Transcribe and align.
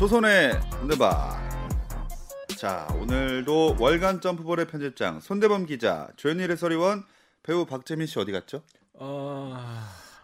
조선의 0.00 0.52
흔들바. 0.80 1.38
자, 2.56 2.88
오늘도 2.98 3.76
월간 3.78 4.22
점프볼의 4.22 4.66
편집장 4.66 5.20
손대범 5.20 5.66
기자, 5.66 6.08
조현일의 6.16 6.56
서리원, 6.56 7.04
배우 7.42 7.66
박재민 7.66 8.06
씨 8.06 8.18
어디 8.18 8.32
갔죠? 8.32 8.62
어... 8.94 9.54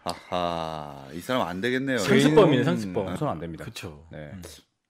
하하, 0.03 1.05
이 1.13 1.19
사람 1.19 1.47
안 1.47 1.61
되겠네요. 1.61 1.99
상습범이네, 1.99 2.63
상습범. 2.63 3.17
손안 3.17 3.37
됩니다. 3.37 3.65
그렇죠. 3.65 4.07
네. 4.11 4.31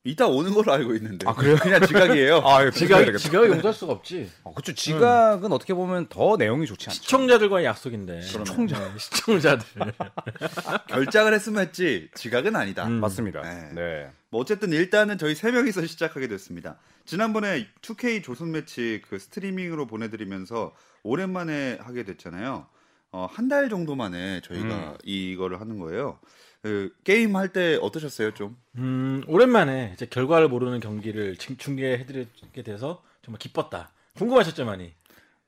이따 0.06 0.26
오는 0.26 0.54
걸로 0.54 0.72
알고 0.72 0.96
있는데. 0.96 1.28
아, 1.28 1.34
그래요? 1.34 1.58
그냥 1.58 1.86
지각이에요. 1.86 2.38
아, 2.48 2.62
이거 2.62 2.72
지각. 2.72 3.18
지각을 3.18 3.50
용서할 3.50 3.74
수가 3.74 3.92
없지. 3.92 4.32
어, 4.46 4.54
그쵸. 4.54 4.74
지각은 4.74 5.52
어떻게 5.52 5.74
보면 5.74 6.08
더 6.08 6.38
내용이 6.38 6.66
좋지 6.66 6.90
않죠. 6.90 7.02
시청자들과의 7.02 7.66
약속인데. 7.66 8.22
시청자. 8.22 8.80
네, 8.80 8.98
시청자들. 8.98 9.66
결장을 10.88 11.34
했으면 11.34 11.64
했지 11.64 12.08
지각은 12.16 12.56
아니다. 12.56 12.88
음. 12.88 13.02
맞습니다. 13.02 13.42
네. 13.42 13.70
네. 13.74 14.12
뭐 14.38 14.42
어쨌든 14.42 14.72
일단은 14.72 15.18
저희 15.18 15.34
세 15.34 15.52
명이서 15.52 15.82
시작하게 15.88 16.28
됐습니다. 16.28 16.78
지난번에 17.06 17.68
2K 17.82 18.24
조선 18.24 18.52
매치 18.52 19.02
그 19.10 19.18
스트리밍으로 19.18 19.88
보내드리면서 19.88 20.76
오랜만에 21.04 21.80
하게 21.82 22.04
됐잖아요. 22.04 22.68
어, 23.14 23.28
한 23.32 23.48
달 23.48 23.68
정도 23.70 23.96
만에 23.96 24.42
저희가 24.42 24.68
음. 24.92 24.98
이거를 25.04 25.60
하는 25.60 25.80
거예요. 25.80 26.20
그, 26.62 26.94
게임 27.04 27.36
할 27.36 27.50
때 27.52 27.80
어떠셨어요, 27.82 28.34
좀? 28.36 28.58
음, 28.76 29.24
오랜만에 29.28 29.92
이제 29.96 30.06
결과를 30.06 30.50
모르는 30.50 30.82
경기를 30.82 31.36
중- 31.38 31.58
중계해드리게 31.58 32.62
돼서 32.64 33.02
정말 33.24 33.40
기뻤다. 33.40 33.92
궁금하셨죠, 34.18 34.66
많이. 34.66 34.94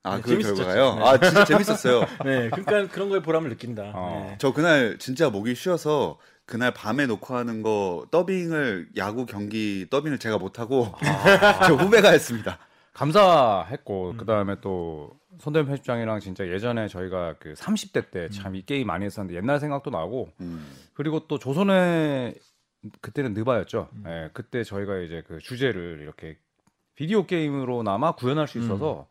아, 0.03 0.15
네, 0.15 0.21
그 0.21 0.29
재밌었죠. 0.29 0.55
결과가요? 0.55 0.95
네. 0.95 1.01
아, 1.03 1.19
진짜 1.19 1.43
재밌었어요. 1.45 1.99
네, 2.25 2.49
그러니까 2.49 2.87
그런 2.93 3.09
거에 3.09 3.21
보람을 3.21 3.49
느낀다. 3.49 3.91
어. 3.93 4.27
네. 4.29 4.37
저 4.39 4.53
그날 4.53 4.97
진짜 4.97 5.29
목이 5.29 5.55
쉬어서 5.55 6.17
그날 6.45 6.73
밤에 6.73 7.05
녹화하는 7.05 7.61
거 7.61 8.07
더빙을 8.09 8.89
야구 8.97 9.25
경기 9.25 9.87
더빙을 9.89 10.17
제가 10.17 10.37
못하고 10.37 10.87
저 11.67 11.75
후배가 11.75 12.09
했습니다. 12.09 12.57
감사했고 12.93 14.15
그다음에 14.17 14.55
또 14.61 15.11
손대현 15.37 15.67
편집장이랑 15.67 16.19
진짜 16.19 16.47
예전에 16.47 16.87
저희가 16.87 17.35
그 17.39 17.53
30대 17.53 18.11
때 18.11 18.29
참이 18.29 18.63
게임 18.63 18.87
많이 18.87 19.05
했었는데 19.05 19.37
옛날 19.37 19.59
생각도 19.59 19.89
나고 19.89 20.29
음. 20.41 20.65
그리고 20.93 21.27
또 21.27 21.37
조선의 21.37 22.35
그때는 23.01 23.33
느바였죠. 23.33 23.89
예, 24.07 24.29
그때 24.33 24.63
저희가 24.63 24.97
이제 24.99 25.23
그 25.27 25.37
주제를 25.39 25.99
이렇게 26.01 26.37
비디오 26.95 27.25
게임으로나마 27.25 28.13
구현할 28.13 28.47
수 28.47 28.57
있어서 28.59 29.07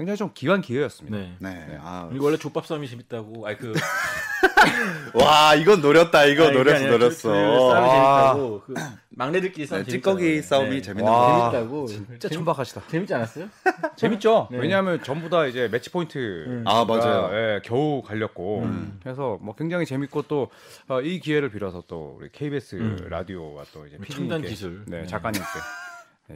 굉장히 0.00 0.16
좀 0.16 0.30
기간 0.32 0.62
기회였습니다. 0.62 1.14
네. 1.14 1.36
네. 1.40 1.78
아, 1.78 2.06
그리고 2.08 2.24
원래 2.24 2.38
족밥 2.38 2.66
싸움이 2.66 2.88
재밌다고. 2.88 3.46
아니 3.46 3.58
그 3.58 3.74
와, 5.12 5.54
이건 5.54 5.82
노렸다. 5.82 6.24
이거 6.24 6.46
아니, 6.46 6.56
노렸어, 6.56 6.76
아니라 6.76 6.90
노렸어. 6.92 7.28
그 7.28 7.34
싸움이 7.34 7.90
아. 7.90 8.32
재밌다고. 8.32 8.62
그 8.66 8.74
막내들끼리 9.10 9.66
싸움 9.66 9.84
네. 9.84 9.90
찌꺼기 9.90 10.40
싸움이 10.40 10.70
네. 10.76 10.80
재밌는 10.80 11.04
와. 11.12 11.50
거. 11.50 11.50
재밌다고. 11.50 11.86
진짜 11.86 12.28
재밌- 12.28 12.34
천박하시다. 12.34 12.82
재밌지 12.88 13.12
않았어요? 13.14 13.48
재밌죠. 13.96 14.48
네. 14.50 14.56
왜냐하면 14.56 15.02
전부 15.02 15.28
다 15.28 15.44
이제 15.44 15.68
매치 15.70 15.90
포인트. 15.90 16.16
음. 16.46 16.64
아, 16.66 16.86
맞아요. 16.86 17.28
예, 17.34 17.60
겨우 17.62 18.00
갈렸고 18.00 18.60
음. 18.62 18.98
그래서 19.02 19.38
뭐 19.42 19.54
굉장히 19.54 19.84
재밌고 19.84 20.22
또이 20.22 21.20
기회를 21.20 21.50
빌어서 21.50 21.82
또 21.86 22.16
우리 22.18 22.30
KBS 22.32 22.76
음. 22.76 23.06
라디오와 23.10 23.64
또 23.74 23.86
이제 23.86 23.98
첨단 24.10 24.40
기술. 24.40 24.82
네, 24.86 25.02
네. 25.02 25.06
작가님께 25.06 25.46
네, 25.46 25.60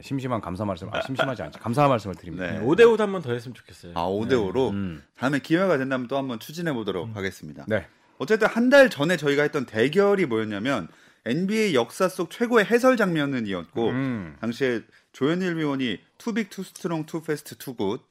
심심한 0.01 0.41
감사 0.41 0.65
말씀, 0.65 0.87
아, 0.93 1.01
심심하지 1.01 1.41
않죠. 1.43 1.59
감사 1.59 1.87
말씀을 1.87 2.15
드립니다. 2.15 2.51
네. 2.51 2.59
5대 2.59 2.81
5도 2.81 2.99
한번 2.99 3.21
더 3.21 3.31
했으면 3.33 3.53
좋겠어요. 3.55 3.93
아, 3.95 4.05
5대 4.07 4.31
5로 4.33 4.71
음. 4.71 5.03
다음에 5.17 5.39
기회가 5.39 5.77
된다면 5.77 6.07
또 6.07 6.17
한번 6.17 6.39
추진해 6.39 6.73
보도록 6.73 7.15
하겠습니다. 7.15 7.65
네. 7.67 7.87
어쨌든 8.17 8.47
한 8.47 8.69
달 8.69 8.89
전에 8.89 9.17
저희가 9.17 9.43
했던 9.43 9.65
대결이 9.65 10.25
뭐였냐면 10.25 10.87
NBA 11.25 11.73
역사 11.75 12.07
속 12.07 12.29
최고의 12.31 12.65
해설 12.65 12.97
장면은 12.97 13.45
이었고 13.47 13.89
음. 13.89 14.35
당시에 14.41 14.81
조현일 15.11 15.57
위원이 15.57 15.99
too 16.17 16.33
big, 16.33 16.49
too 16.49 16.63
strong, 16.63 17.05
too 17.05 17.21
fast, 17.23 17.55
too 17.57 17.73
good. 17.75 18.01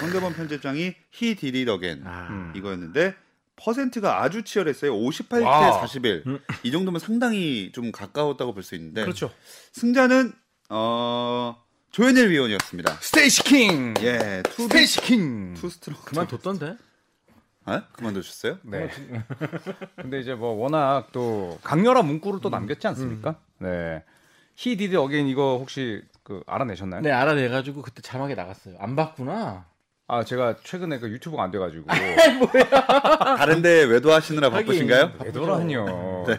손대범 0.00 0.32
편집장이 0.34 0.94
He 1.12 1.34
did 1.34 1.64
it 1.64 1.75
again 1.75 2.02
아. 2.06 2.28
음. 2.30 2.52
이거였는데 2.56 3.14
퍼센트가 3.56 4.22
아주 4.22 4.42
치열했어요. 4.42 4.92
58대 4.94 5.44
와. 5.44 5.72
41. 5.72 6.24
음. 6.26 6.38
이 6.64 6.70
정도면 6.72 6.98
상당히 7.00 7.70
좀 7.72 7.92
가까웠다고 7.92 8.54
볼 8.54 8.62
수 8.64 8.74
있는데 8.74 9.02
그렇죠. 9.02 9.30
승자는 9.72 10.32
어 10.74 11.54
조현일 11.90 12.30
위원이었습니다. 12.30 12.94
스테이시 13.02 13.44
킹. 13.44 13.94
예, 14.00 14.42
too 14.44 14.56
big, 14.56 14.62
스테이시 14.62 15.00
킹. 15.02 15.54
Too 15.54 15.68
strong. 15.68 16.00
그만뒀던데? 16.02 16.76
아? 17.66 17.82
그만두셨어요? 17.92 18.56
네. 18.62 18.88
근데 20.00 20.18
이제 20.20 20.34
뭐 20.34 20.52
워낙 20.54 21.08
또 21.12 21.58
강렬한 21.62 22.06
문구를 22.06 22.40
또 22.40 22.48
남겼지 22.48 22.86
않습니까? 22.88 23.36
네. 23.58 24.02
He 24.56 24.76
did 24.78 24.89
it 24.89 24.96
again 24.96 25.26
이거 25.28 25.58
혹시 25.58 26.02
그 26.22 26.42
알아내셨나요? 26.46 27.02
네, 27.02 27.10
알아내가지고 27.10 27.82
그때 27.82 28.00
자막에 28.00 28.34
나갔어요. 28.34 28.76
안 28.78 28.96
봤구나. 28.96 29.66
아 30.08 30.24
제가 30.24 30.56
최근에 30.64 30.98
그 31.00 31.10
유튜브가 31.10 31.42
안 31.42 31.50
돼가지고 31.50 31.84
다른데 33.36 33.84
외도하시느라. 33.84 34.48
바쁘신가요? 34.50 35.18
되더라니요. 35.18 36.24
네. 36.26 36.38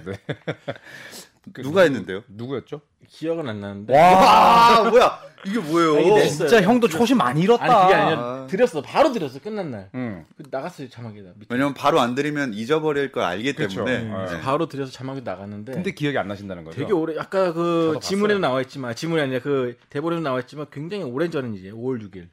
그 1.51 1.61
누가 1.61 1.81
했는데요? 1.81 2.23
누구였죠? 2.29 2.81
기억은 3.09 3.49
안 3.49 3.59
나는데. 3.59 3.93
와 3.93 4.79
아 4.79 4.89
뭐야? 4.89 5.19
이게 5.45 5.59
뭐예요? 5.59 5.95
아, 6.15 6.19
냈어요. 6.19 6.47
진짜 6.47 6.61
형도 6.61 6.87
초심 6.87 7.17
많이 7.17 7.41
잃었다. 7.41 7.63
아니 7.65 7.73
그게 7.83 7.93
아니라 7.95 8.21
아. 8.21 8.47
드렸어. 8.47 8.81
바로 8.81 9.11
드렸어. 9.11 9.39
끝난 9.39 9.71
날. 9.71 9.89
응. 9.93 10.25
그 10.37 10.43
나갔어요 10.49 10.89
자막에다. 10.89 11.31
밑에. 11.35 11.47
왜냐면 11.53 11.73
바로 11.73 11.99
안 11.99 12.15
드리면 12.15 12.53
잊어버릴 12.53 13.11
걸 13.11 13.23
알기 13.23 13.51
그쵸. 13.53 13.83
때문에. 13.83 13.97
음, 14.03 14.25
네. 14.29 14.39
바로 14.41 14.67
드려서 14.69 14.91
자막이 14.93 15.21
나갔는데. 15.21 15.73
근데 15.73 15.91
기억이 15.91 16.17
안 16.17 16.29
나신다는 16.29 16.63
거죠? 16.63 16.79
되게 16.79 16.93
오래 16.93 17.15
아까 17.19 17.51
그 17.51 17.99
지문에도. 18.01 18.39
나와 18.39 18.61
있지만 18.61 18.95
지문이 18.95 19.21
아니라 19.21 19.41
그 19.41 19.77
대본에도 19.89 20.21
나와 20.21 20.39
있지만 20.39 20.67
굉장히 20.71 21.03
오랜 21.03 21.29
전이지 21.29 21.71
5월 21.71 22.01
6일. 22.09 22.29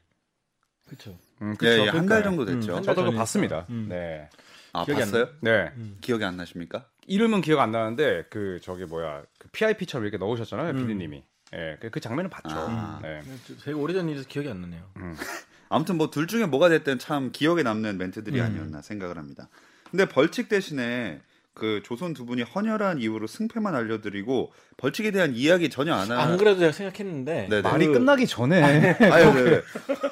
그렇죠. 0.87 1.17
음, 1.41 1.51
예, 1.51 1.55
그쵸. 1.57 1.69
예, 1.71 1.89
한달 1.89 2.21
그러니까요. 2.21 2.23
정도 2.23 2.45
됐죠. 2.45 2.71
음, 2.71 2.75
한 2.77 2.83
달. 2.83 2.95
저도 2.95 3.01
전이니까. 3.01 3.19
봤습니다. 3.19 3.65
음. 3.71 3.87
네. 3.89 4.29
아 4.73 4.85
봤어요? 4.85 5.27
네. 5.41 5.69
기억이 5.99 6.23
안 6.23 6.37
나십니까? 6.37 6.85
이름은 7.07 7.41
기억 7.41 7.59
안 7.59 7.71
나는데 7.71 8.25
그 8.29 8.59
저기 8.61 8.85
뭐야 8.85 9.23
그 9.37 9.47
PIP처럼 9.49 10.05
이렇게 10.05 10.17
넣으셨잖아요, 10.17 10.71
음. 10.71 10.87
PD님이. 10.87 11.23
예, 11.53 11.77
그, 11.81 11.89
그 11.89 11.99
장면을 11.99 12.29
봤죠. 12.29 12.49
아. 12.55 12.99
네. 13.01 13.21
되게 13.63 13.73
오래전 13.73 14.07
일이라서 14.07 14.27
기억이 14.29 14.49
안 14.49 14.61
나네요. 14.61 14.89
아무튼 15.69 15.97
뭐 15.97 16.09
둘 16.09 16.27
중에 16.27 16.45
뭐가 16.45 16.69
됐든 16.69 16.99
참 16.99 17.31
기억에 17.31 17.63
남는 17.63 17.97
멘트들이 17.97 18.39
음. 18.39 18.45
아니었나 18.45 18.81
생각을 18.81 19.17
합니다. 19.17 19.49
근데 19.89 20.05
벌칙 20.07 20.47
대신에 20.47 21.21
그 21.53 21.81
조선 21.83 22.13
두 22.13 22.25
분이 22.25 22.43
헌혈한 22.43 22.99
이후로 22.99 23.27
승패만 23.27 23.75
알려드리고 23.75 24.53
벌칙에 24.77 25.11
대한 25.11 25.33
이야기 25.35 25.69
전혀 25.69 25.93
안안 25.93 26.17
하는. 26.17 26.37
그래도 26.37 26.61
내가 26.61 26.71
생각했는데 26.71 27.47
네네. 27.49 27.61
말이 27.61 27.87
그 27.87 27.93
끝나기 27.93 28.25
전에 28.25 28.61
아유, 28.63 29.33
네. 29.33 29.61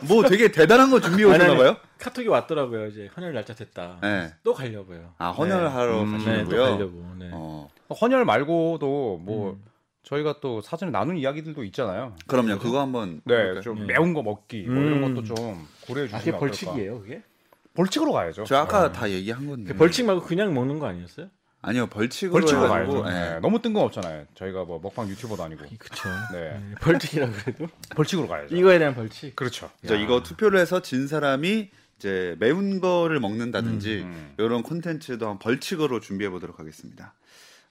뭐 0.08 0.24
되게 0.24 0.52
대단한 0.52 0.90
거 0.92 1.00
준비해 1.00 1.32
아니, 1.32 1.44
아니, 1.44 1.54
오셨나 1.54 1.64
봐요? 1.64 1.78
카톡이 1.98 2.28
왔더라고요. 2.28 2.88
이제 2.88 3.10
헌혈 3.16 3.34
날짜 3.34 3.54
됐다. 3.56 4.00
네. 4.02 4.34
또 4.44 4.54
가려고요. 4.54 5.14
아 5.18 5.30
헌혈하러 5.30 6.02
음, 6.02 6.12
네, 6.12 6.18
또 6.18 6.26
가시는고요. 6.26 6.62
가려고. 6.64 7.06
네. 7.18 7.30
어, 7.32 7.70
헌혈 8.02 8.26
말고도 8.26 9.22
뭐 9.24 9.52
음. 9.52 9.64
저희가 10.04 10.40
또 10.42 10.60
사전에 10.62 10.92
나눈 10.92 11.18
이야기들도 11.18 11.64
있잖아요. 11.66 12.16
그럼요. 12.28 12.60
그거 12.60 12.82
한번. 12.82 13.22
네, 13.24 13.36
해볼까요? 13.36 13.62
좀 13.62 13.80
네. 13.80 13.94
매운 13.94 14.14
거 14.14 14.22
먹기 14.24 14.64
뭐 14.64 14.76
이런 14.84 15.04
음. 15.04 15.14
것도 15.16 15.24
좀 15.24 15.68
고려해 15.88 16.08
아, 16.14 16.20
주시면 16.20 16.20
그게 16.20 16.30
어떨까. 16.32 16.40
벌칙이에요, 16.40 17.00
그게? 17.02 17.22
벌칙으로 17.74 18.12
가야죠. 18.12 18.44
저 18.46 18.58
아까 18.58 18.92
네. 18.92 19.00
다 19.00 19.10
얘기한 19.10 19.48
건데. 19.48 19.72
그 19.74 19.78
벌칙 19.78 20.06
말고 20.06 20.24
그냥 20.24 20.54
먹는 20.54 20.80
거 20.80 20.88
아니었어요? 20.88 21.28
아니요 21.62 21.88
벌칙으로. 21.88 22.40
벌칙으로 22.40 22.70
가야죠. 22.70 23.04
예. 23.08 23.12
네, 23.12 23.40
너무 23.42 23.62
뜬금없잖아요. 23.62 24.26
저희가 24.36 24.64
뭐 24.64 24.80
먹방 24.82 25.10
유튜버도 25.10 25.44
아니고. 25.44 25.66
그쵸. 25.78 26.10
네, 26.32 26.52
네, 26.52 26.76
벌칙이라고 26.80 27.34
그래도 27.34 27.68
벌칙으로 27.96 28.28
가야죠. 28.28 28.56
이거에 28.56 28.80
대한 28.80 28.96
벌칙. 28.96 29.36
그렇죠. 29.36 29.70
저 29.86 29.96
이거 29.98 30.24
투표를 30.24 30.60
해서 30.60 30.82
진 30.82 31.08
사람이 31.08 31.70
이제 31.98 32.36
매운 32.40 32.80
거를 32.80 33.20
먹는다든지 33.20 34.02
음. 34.04 34.34
이런 34.38 34.64
콘텐츠도 34.64 35.28
한 35.28 35.38
벌칙으로 35.38 36.00
준비해 36.00 36.30
보도록 36.30 36.60
하겠습니다. 36.60 37.14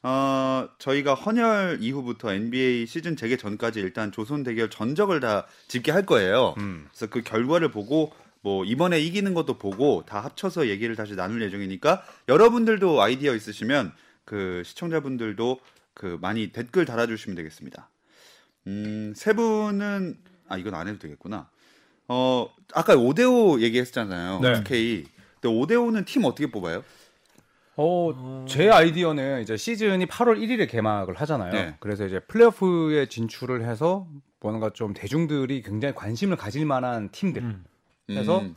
어, 0.03 0.69
저희가 0.79 1.15
헌혈 1.15 1.79
이후부터 1.81 2.33
NBA 2.33 2.87
시즌 2.87 3.17
재개 3.17 3.37
전까지 3.37 3.81
일단 3.81 4.13
조선 4.13 4.43
대결 4.43 4.69
전적을 4.71 5.21
다 5.21 5.47
집계할 5.67 6.05
거예요. 6.05 6.55
음. 6.59 6.87
그래서 6.91 7.07
그 7.07 7.23
결과를 7.23 7.71
보고 7.71 8.13
뭐 8.49 8.65
이번에 8.65 8.99
이기는 8.99 9.35
것도 9.35 9.59
보고 9.59 10.05
다 10.07 10.21
합쳐서 10.21 10.69
얘기를 10.69 10.97
다시 10.97 11.15
나눌 11.15 11.43
예정이니까 11.43 12.03
여러분들도 12.29 13.03
아이디어 13.03 13.35
있으시면 13.35 13.93
그 14.25 14.63
시청자분들도 14.65 15.61
그 15.93 16.17
많이 16.23 16.51
댓글 16.51 16.87
달아주시면 16.87 17.37
되겠습니다. 17.37 17.91
음, 18.67 19.13
세 19.15 19.35
분은 19.35 20.17
아 20.49 20.57
이건 20.57 20.75
안 20.75 20.89
해도 20.89 20.99
되겠구나. 20.99 21.51
어 22.09 22.49
아까 22.73 22.97
5대5 22.97 23.61
얘기했잖아요. 23.61 24.41
네. 24.41 24.53
2K. 24.63 25.05
근데 25.43 25.55
5대5는 25.55 26.07
팀 26.07 26.25
어떻게 26.25 26.51
뽑아요? 26.51 26.83
어, 27.77 28.47
제 28.49 28.71
아이디어는 28.71 29.43
이제 29.43 29.59
시즌이 29.59 30.07
8월 30.07 30.39
1일에 30.41 30.71
개막을 30.71 31.15
하잖아요. 31.17 31.53
네. 31.53 31.77
그래서 31.81 32.07
이제 32.07 32.19
플레이오프에 32.21 33.07
진출을 33.11 33.69
해서 33.69 34.09
뭔가 34.41 34.71
좀 34.71 34.95
대중들이 34.95 35.61
굉장히 35.61 35.95
관심을 35.95 36.39
가질 36.39 36.65
만한 36.65 37.11
팀들. 37.11 37.43
음. 37.43 37.65
해서 38.17 38.41
음, 38.41 38.57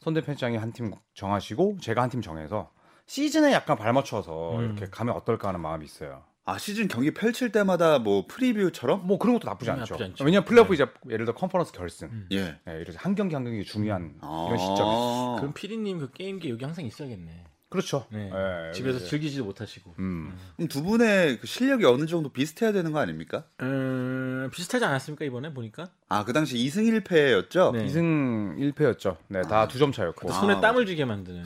손대 0.00 0.20
편장이 0.22 0.56
한 0.56 0.72
팀 0.72 0.92
정하시고 1.14 1.78
제가 1.80 2.02
한 2.02 2.10
팀 2.10 2.22
정해서 2.22 2.70
시즌에 3.06 3.52
약간 3.52 3.76
발맞춰서 3.76 4.56
음. 4.58 4.64
이렇게 4.64 4.86
가면 4.86 5.14
어떨까 5.16 5.48
하는 5.48 5.60
마음이 5.60 5.84
있어요. 5.84 6.22
아 6.44 6.58
시즌 6.58 6.88
경기 6.88 7.12
펼칠 7.12 7.52
때마다 7.52 7.98
뭐 7.98 8.24
프리뷰처럼 8.26 9.06
뭐 9.06 9.18
그런 9.18 9.34
것도 9.38 9.48
나쁘지 9.48 9.70
음, 9.70 9.80
않죠. 9.80 9.94
나쁘지 9.94 10.04
않죠. 10.04 10.24
왜냐면 10.24 10.44
플레이오프 10.46 10.74
이제 10.74 10.86
예를 11.08 11.26
들어 11.26 11.34
컨퍼런스 11.36 11.72
결승, 11.72 12.08
음. 12.08 12.28
예. 12.32 12.58
예, 12.68 12.80
이런 12.80 12.96
한 12.96 13.14
경기 13.14 13.34
한 13.34 13.44
경기 13.44 13.62
중요한 13.64 14.14
아. 14.20 14.46
이런 14.48 14.58
시점이. 14.58 15.36
그럼 15.40 15.52
피디님 15.54 15.98
그 15.98 16.10
게임기 16.12 16.50
여기 16.50 16.64
항상 16.64 16.84
있어야겠네. 16.84 17.44
그렇죠. 17.70 18.04
네. 18.10 18.28
예, 18.34 18.72
집에서 18.72 18.98
이제. 18.98 19.06
즐기지도 19.06 19.44
못하시고. 19.44 19.94
음. 20.00 20.36
그럼 20.56 20.68
두 20.68 20.82
분의 20.82 21.38
그 21.38 21.46
실력이 21.46 21.84
어느 21.84 22.04
정도 22.06 22.28
비슷해야 22.28 22.72
되는 22.72 22.90
거 22.90 22.98
아닙니까? 22.98 23.44
음, 23.62 24.50
비슷하지 24.52 24.84
않았습니까 24.84 25.24
이번에 25.24 25.54
보니까? 25.54 25.88
아 26.08 26.24
그 26.24 26.32
당시 26.32 26.56
2승 26.56 27.02
1패였죠. 27.04 27.72
네. 27.76 27.86
2승 27.86 28.56
1패였죠. 28.74 29.16
네, 29.28 29.42
다 29.42 29.68
두 29.68 29.78
점 29.78 29.92
차였고. 29.92 30.30
아. 30.32 30.40
손에 30.40 30.60
땀을 30.60 30.84
쥐게 30.84 31.04
만드는 31.04 31.44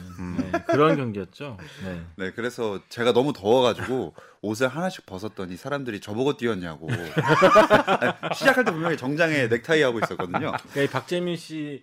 네, 0.50 0.62
그런 0.66 0.96
경기였죠. 0.96 1.58
네. 1.84 2.00
네, 2.16 2.30
그래서 2.32 2.80
제가 2.88 3.12
너무 3.12 3.34
더워가지고 3.34 4.14
옷을 4.40 4.68
하나씩 4.68 5.04
벗었더니 5.06 5.56
사람들이 5.58 6.00
저보고 6.00 6.38
뛰었냐고. 6.38 6.88
시작할 8.34 8.64
때 8.64 8.72
분명히 8.72 8.96
정장에 8.96 9.48
넥타이 9.48 9.82
하고 9.82 9.98
있었거든요. 9.98 10.52
그러니까 10.72 10.80
이 10.82 10.86
박재민 10.88 11.36
씨 11.36 11.82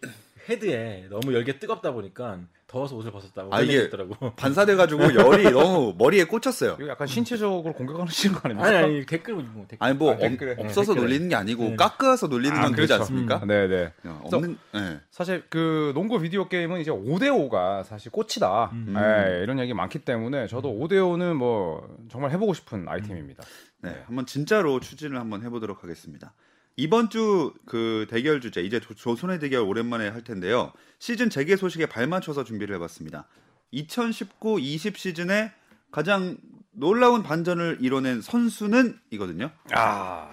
헤드에 0.52 1.08
너무 1.10 1.34
열기가 1.34 1.58
뜨겁다 1.60 1.92
보니까 1.92 2.40
더워서 2.68 2.96
옷을 2.96 3.12
벗었다고 3.12 3.54
아, 3.54 3.62
이게- 3.62 3.74
얘기 3.76 3.86
있더라고. 3.88 4.34
반사돼가지고 4.36 5.02
열이 5.16 5.52
너무 5.52 5.94
머리에 5.98 6.24
꽂혔어요. 6.26 6.78
이거 6.80 6.88
약간 6.90 7.06
신체적으로 7.08 7.74
공격하시는 7.74 8.36
거 8.36 8.42
아닙니까? 8.46 8.68
아니 8.70 8.78
아니 8.78 9.06
댓글 9.06 9.36
뭐 9.36 9.66
댓글. 9.68 9.78
아니 9.86 9.98
뭐 9.98 10.14
아, 10.14 10.18
댓글에. 10.18 10.52
없- 10.54 10.60
없어서 10.66 10.94
댓글에. 10.94 11.04
놀리는 11.04 11.30
게 11.30 11.36
아니고 11.36 11.64
네. 11.72 11.76
깎아서 11.76 12.28
놀리는 12.28 12.56
아, 12.58 12.62
건 12.62 12.72
되지 12.76 12.88
그렇죠. 12.88 13.02
않습니까? 13.02 13.44
네, 13.46 13.68
네. 13.68 13.94
어, 14.06 14.22
없는 14.32 14.58
네. 14.74 15.00
사실 15.10 15.44
그 15.50 15.92
농구 15.96 16.20
비디오 16.20 16.48
게임은 16.48 16.80
이제 16.82 16.92
5대 16.92 17.24
5가 17.24 17.84
사실 17.84 18.12
꽃이다. 18.12 18.70
음. 18.74 18.96
예, 18.98 19.42
이런 19.44 19.60
얘기 19.60 19.74
많기 19.74 20.00
때문에 20.00 20.48
저도 20.48 20.70
5대 20.74 20.94
5는 20.94 21.34
뭐 21.34 21.98
정말 22.10 22.32
해보고 22.32 22.54
싶은 22.54 22.88
아이템입니다. 22.88 23.44
네, 23.84 24.02
한번 24.06 24.26
진짜로 24.26 24.80
추진을 24.80 25.20
한번 25.20 25.44
해보도록 25.44 25.84
하겠습니다. 25.84 26.34
이번 26.78 27.10
주 27.10 27.54
그 27.66 28.08
대결 28.10 28.42
주제 28.42 28.62
이제 28.62 28.80
조- 28.80 28.94
조선의 28.94 29.40
대결 29.40 29.62
오랜만에 29.62 30.08
할 30.08 30.24
텐데요. 30.24 30.72
시즌 31.00 31.30
재개 31.30 31.56
소식에 31.56 31.86
발맞춰서 31.88 32.44
준비를 32.44 32.76
해봤습니다. 32.76 33.28
2019-20 33.74 34.98
시즌에 34.98 35.52
가장 35.92 36.38
놀라운 36.72 37.24
반전을 37.24 37.78
이뤄낸 37.82 38.22
선수는 38.22 38.98
이거든요. 39.12 39.52
아, 39.74 40.32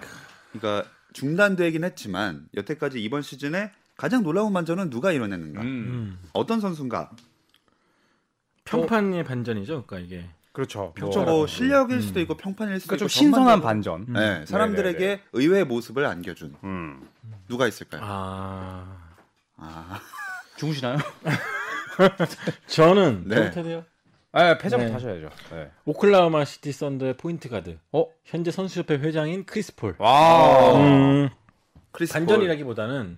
그러니까 0.51 0.89
중단되긴 1.13 1.83
했지만 1.83 2.47
여태까지 2.55 3.01
이번 3.03 3.21
시즌에 3.21 3.71
가장 3.97 4.23
놀라운 4.23 4.53
반전은 4.53 4.89
누가 4.89 5.11
이뤄냈는가? 5.11 5.61
음, 5.61 5.67
음. 5.67 6.19
어떤 6.33 6.61
선수인가? 6.61 7.11
평판의 8.65 9.23
반전이죠. 9.25 9.85
그러니까 9.85 9.99
이게. 9.99 10.29
그렇죠. 10.59 10.91
그렇죠. 10.93 11.23
뭐, 11.23 11.31
뭐 11.37 11.47
실력일 11.47 12.01
수도 12.01 12.19
있고 12.19 12.35
평판일 12.35 12.79
수도 12.81 12.89
그러니까 12.89 12.99
좀 12.99 13.05
있고 13.05 13.09
신선한 13.13 13.61
전반적으로. 13.61 14.05
반전. 14.05 14.13
네, 14.13 14.45
사람들에게 14.45 14.99
네네네. 14.99 15.23
의외의 15.31 15.63
모습을 15.65 16.05
안겨준 16.05 16.55
음. 16.65 17.07
누가 17.47 17.65
있을까요? 17.65 18.01
아 18.03 18.97
아, 19.55 20.01
죽으시나요? 20.57 20.97
저는 22.67 23.23
네. 23.27 23.51
돼요. 23.51 23.85
아, 24.31 24.57
패자부터 24.57 24.87
네. 24.89 24.93
하셔야죠. 24.93 25.29
네. 25.51 25.71
오클라호마 25.85 26.43
시티 26.45 26.71
썬더의 26.73 27.15
포인트 27.17 27.47
가드. 27.49 27.77
어? 27.93 28.05
현재 28.25 28.51
선수협회 28.51 28.95
회장인 28.95 29.45
크리스 29.45 29.75
폴. 29.75 29.95
와. 29.97 30.75
음, 30.75 31.29
크리스 31.91 32.13
폴. 32.13 32.19
반전이라기보다는 32.19 33.17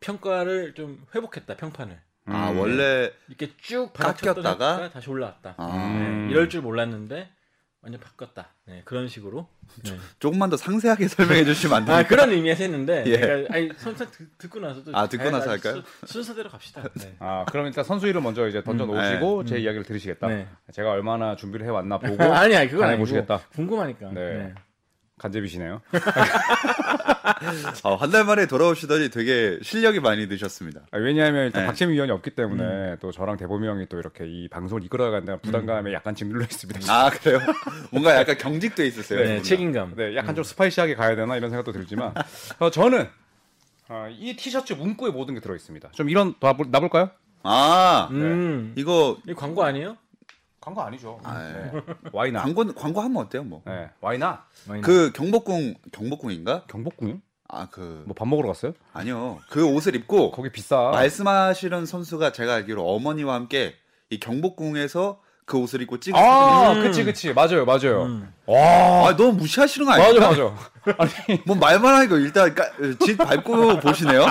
평가를 0.00 0.74
좀 0.74 1.04
회복했다. 1.14 1.56
평판을. 1.56 1.98
아 2.26 2.50
음. 2.50 2.58
원래 2.58 3.10
이렇게 3.28 3.50
쭉 3.60 3.92
깎였다가? 3.92 4.90
다시 4.90 5.10
올라왔다. 5.10 5.54
아, 5.56 5.66
음. 5.66 6.26
네, 6.26 6.32
이럴 6.32 6.48
줄 6.48 6.60
몰랐는데 6.62 7.28
완전 7.80 8.00
바꿨다. 8.00 8.50
네, 8.66 8.82
그런 8.84 9.08
식으로. 9.08 9.48
네. 9.84 9.98
조금만 10.20 10.48
더 10.50 10.56
상세하게 10.56 11.08
설명해 11.08 11.44
주시면 11.44 11.78
안아 11.78 11.86
됩니까? 11.86 12.08
그런 12.08 12.30
의미에서 12.30 12.62
했는데 12.62 13.02
예. 13.06 13.18
그러니까 13.18 13.54
아니 13.54 13.70
선수 13.76 14.06
듣고 14.38 14.60
나서도 14.60 14.96
아, 14.96 15.08
듣고 15.08 15.30
나서 15.30 15.50
할까요? 15.50 15.82
수- 16.04 16.06
순서대로 16.06 16.48
갑시다. 16.48 16.82
네. 16.94 17.16
아, 17.18 17.44
그럼 17.50 17.66
일단 17.66 17.82
선수 17.82 18.06
이름 18.06 18.22
먼저 18.22 18.46
이제 18.46 18.62
던져 18.62 18.84
음, 18.84 18.94
놓으시고 18.94 19.42
네. 19.42 19.48
제 19.48 19.56
음. 19.56 19.60
이야기를 19.62 19.84
들으시겠다. 19.84 20.28
네. 20.28 20.46
제가 20.72 20.90
얼마나 20.92 21.34
준비를 21.34 21.66
해 21.66 21.70
왔나 21.70 21.98
보고 21.98 22.22
아니 22.22 22.54
아니 22.54 22.68
그건 22.70 22.86
아니고 22.88 23.00
보시겠다. 23.02 23.40
궁금하니까. 23.54 24.12
네. 24.12 24.54
네. 25.22 25.28
간제비시네요. 25.28 25.80
어, 27.84 27.94
한달 27.94 28.24
만에 28.24 28.46
돌아오시더니 28.46 29.10
되게 29.10 29.58
실력이 29.62 30.00
많이 30.00 30.26
느셨습니다. 30.26 30.82
아, 30.90 30.98
왜냐하면 30.98 31.46
일단 31.46 31.62
네. 31.62 31.66
박재민 31.66 31.94
위원이 31.94 32.10
없기 32.12 32.30
때문에 32.30 32.64
음. 32.64 32.96
또 33.00 33.12
저랑 33.12 33.36
대범이 33.36 33.66
형이 33.66 33.86
또 33.88 33.98
이렇게 33.98 34.26
이 34.26 34.48
방송을 34.48 34.84
이끌어간다는 34.84 35.40
부담감에 35.40 35.92
약간 35.92 36.14
짓눌려 36.14 36.44
있습니다. 36.44 36.80
아 36.92 37.10
그래요? 37.10 37.38
뭔가 37.90 38.16
약간 38.16 38.36
경직돼 38.36 38.86
있으세요. 38.86 39.20
네. 39.20 39.42
책임감. 39.42 39.94
네, 39.96 40.16
약간 40.16 40.34
좀 40.34 40.44
스파이시하게 40.44 40.94
가야 40.94 41.14
되나 41.16 41.36
이런 41.36 41.50
생각도 41.50 41.72
들지만 41.72 42.14
어, 42.58 42.70
저는 42.70 43.08
어, 43.88 44.08
이 44.10 44.36
티셔츠 44.36 44.72
문구에 44.72 45.10
모든 45.10 45.34
게 45.34 45.40
들어 45.40 45.54
있습니다. 45.54 45.90
좀 45.92 46.08
이런 46.08 46.34
놔볼, 46.40 46.66
놔볼까요? 46.70 47.10
아 47.44 48.08
음. 48.12 48.72
이거 48.76 49.18
이 49.28 49.34
광고 49.34 49.64
아니에요? 49.64 49.96
광고 50.62 50.80
아니죠. 50.80 51.18
아, 51.24 51.38
예. 51.42 51.52
네. 51.52 51.82
와이나. 52.12 52.42
광고 52.42 52.72
광고 52.72 53.00
하면 53.02 53.16
어때요? 53.22 53.42
뭐. 53.42 53.62
네, 53.66 53.90
와이나. 54.00 54.44
그 54.82 55.10
경복궁 55.12 55.74
경복궁인가? 55.92 56.64
경복궁요? 56.68 57.18
아 57.48 57.66
그 57.70 58.04
뭐 58.06 58.14
밥 58.14 58.26
먹으러 58.28 58.48
갔어요? 58.48 58.72
아니요. 58.94 59.38
그 59.50 59.66
옷을 59.66 59.94
입고 59.96 60.30
거기 60.30 60.50
비싸. 60.50 60.90
말씀하시는 60.92 61.84
선수가 61.84 62.32
제가 62.32 62.54
알기로 62.54 62.88
어머니와 62.94 63.34
함께 63.34 63.74
이 64.08 64.18
경복궁에서 64.20 65.20
그 65.44 65.58
옷을 65.58 65.82
입고 65.82 65.98
찍은 66.00 66.18
아, 66.18 66.70
있어요. 66.72 66.82
그치 66.82 67.04
그치 67.04 67.34
맞아요 67.34 67.64
맞아요. 67.66 68.04
음. 68.04 68.32
와. 68.46 69.08
아 69.08 69.16
너무 69.16 69.32
무시하시는 69.32 69.84
거 69.84 69.90
맞아 69.90 70.04
아니에요? 70.06 70.20
맞아. 70.86 70.94
아니 71.28 71.42
뭐 71.44 71.56
말만 71.56 71.94
하니까 71.96 72.16
일단 72.16 72.54
까, 72.54 72.64
집 73.04 73.18
밟고 73.18 73.80
보시네요. 73.80 74.24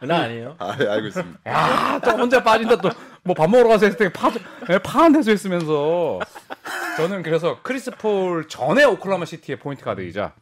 나 0.00 0.22
아니에요. 0.22 0.56
아 0.58 0.76
예, 0.80 0.88
알고 0.88 1.06
있습니다. 1.06 1.40
야, 1.50 2.00
또 2.04 2.10
혼자 2.10 2.42
빠진다 2.42 2.76
또 2.76 2.90
뭐 3.24 3.34
밥 3.34 3.48
먹으러 3.50 3.68
가서 3.68 3.86
했을 3.86 3.98
때 3.98 4.12
파, 4.12 4.30
예, 4.70 4.78
파한 4.78 5.12
데서 5.12 5.30
했으면서 5.30 6.18
저는 6.96 7.22
그래서 7.22 7.60
크리스 7.62 7.90
폴 7.92 8.48
전에 8.48 8.84
오클라호마 8.84 9.24
시티의 9.24 9.58
포인트 9.58 9.84
가드이자 9.84 10.34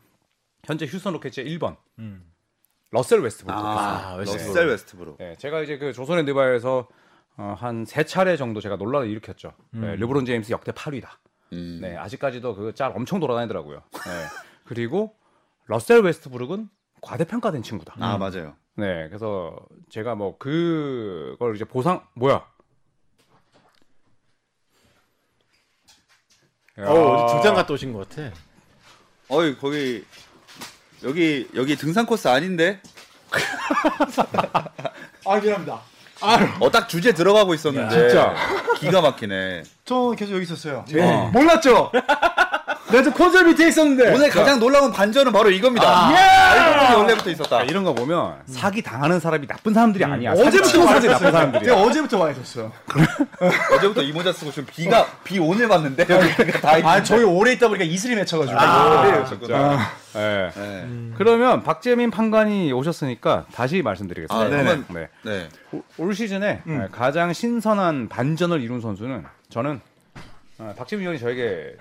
현재 0.65 0.87
휴스턴 0.87 1.13
로켓츠의 1.15 1.47
1번 1.59 1.77
음. 1.99 2.25
러셀 2.91 3.21
웨스트브룩. 3.21 3.57
아, 3.57 3.61
아, 4.11 4.15
웨스트브룩. 4.17 4.49
러셀 4.49 4.69
웨스트브룩. 4.69 5.19
네, 5.19 5.37
제가 5.37 5.61
이제 5.61 5.79
그 5.79 5.93
조선의 5.93 6.25
느바에서 6.25 6.89
어, 7.37 7.55
한 7.59 7.85
세 7.87 8.05
차례 8.05 8.37
정도 8.37 8.61
제가 8.61 8.77
논란을 8.77 9.09
일으켰죠. 9.09 9.53
네, 9.71 9.95
르브론 9.97 10.25
제임스 10.25 10.51
역대 10.53 10.73
8위다. 10.73 11.07
음. 11.53 11.79
네, 11.81 11.97
아직까지도 11.97 12.55
그 12.57 12.73
짤 12.75 12.93
엄청 12.95 13.21
돌아다니더라고요. 13.21 13.83
네. 13.93 14.11
그리고 14.65 15.15
러셀 15.67 16.01
웨스트브룩은 16.01 16.69
과대평가된 17.01 17.63
친구다. 17.63 17.95
아 18.01 18.19
맞아요. 18.19 18.55
네, 18.77 19.07
그래서 19.09 19.57
제가 19.89 20.15
뭐 20.17 20.37
그걸 20.39 21.55
이제 21.55 21.65
보상 21.65 22.05
뭐야? 22.15 22.45
어, 26.87 27.25
어디 27.25 27.35
등산 27.35 27.55
갔다 27.55 27.73
오신 27.75 27.93
것 27.93 28.09
같아. 28.09 28.31
어이 29.29 29.57
거기 29.59 30.05
여기 31.05 31.49
여기 31.55 31.77
등산 31.77 32.07
코스 32.07 32.29
아닌데? 32.29 32.81
아 35.27 35.37
미안합니다. 35.41 35.81
어딱 36.61 36.89
주제 36.89 37.13
들어가고 37.13 37.55
있었는데 37.55 38.09
진짜. 38.09 38.35
기가 38.79 39.01
막히네. 39.01 39.63
저 39.85 40.13
계속 40.17 40.35
여기 40.35 40.43
있었어요. 40.43 40.85
네. 40.89 41.31
몰랐죠? 41.33 41.91
내가 42.91 43.03
저 43.03 43.13
콘솔 43.13 43.45
밑에 43.47 43.69
있었는데. 43.69 44.15
오늘 44.15 44.29
가장 44.31 44.59
놀라운 44.59 44.93
반전은 44.93 45.33
바로 45.33 45.51
이겁니다. 45.51 45.87
아, 45.89 46.09
알고 46.09 46.81
보니 46.87 46.95
원래부터 47.01 47.31
있었다. 47.31 47.59
자, 47.59 47.63
이런 47.65 47.85
거 47.85 47.95
보면 47.95 48.35
사기 48.47 48.83
당하는 48.83 49.21
사람이 49.21 49.47
나쁜 49.47 49.73
사람들이 49.75 50.05
아니야. 50.05 50.33
어제부터 50.33 50.65
사기 50.69 50.83
사람들이 50.87 51.13
나쁜. 51.13 51.33
사람들이야. 51.33 51.65
제가 51.75 51.83
어제부터 51.87 52.19
와 52.19 52.31
있었어요. 52.31 52.73
어제부터 53.77 54.03
이 54.03 54.13
모자 54.13 54.33
쓰고 54.33 54.51
지금 54.51 54.67
비가 54.71 55.07
비 55.25 55.39
오늘 55.39 55.69
봤는데 55.69 56.07
여기가 56.09 56.61
다. 56.61 56.71
아 56.89 57.03
저희 57.03 57.23
오래 57.25 57.53
있다 57.53 57.69
보니까 57.69 57.85
이슬이 57.85 58.15
맺혀가지고. 58.17 58.59
아, 58.59 59.03
그래요, 59.03 59.25
그렇구나. 59.25 59.79
네. 60.13 60.51
네. 60.57 60.87
그러면 61.17 61.63
박재민 61.63 62.11
판관이 62.11 62.73
오셨으니까 62.73 63.45
다시 63.55 63.83
말씀드리겠습니다. 63.83 64.35
아, 64.45 64.49
네. 64.49 64.63
네. 64.65 64.83
네. 64.89 65.09
네. 65.23 65.49
올- 65.73 65.83
올 65.99 66.15
시즌에 66.15 66.63
네, 66.65 66.89
가장 66.91 67.33
신선한 67.33 68.09
반전을 68.09 68.61
이룬 68.61 68.81
선수는 68.81 69.25
저는 69.51 69.81
어, 70.61 70.75
박재민 70.77 71.03
위원이 71.05 71.19
저에게 71.19 71.75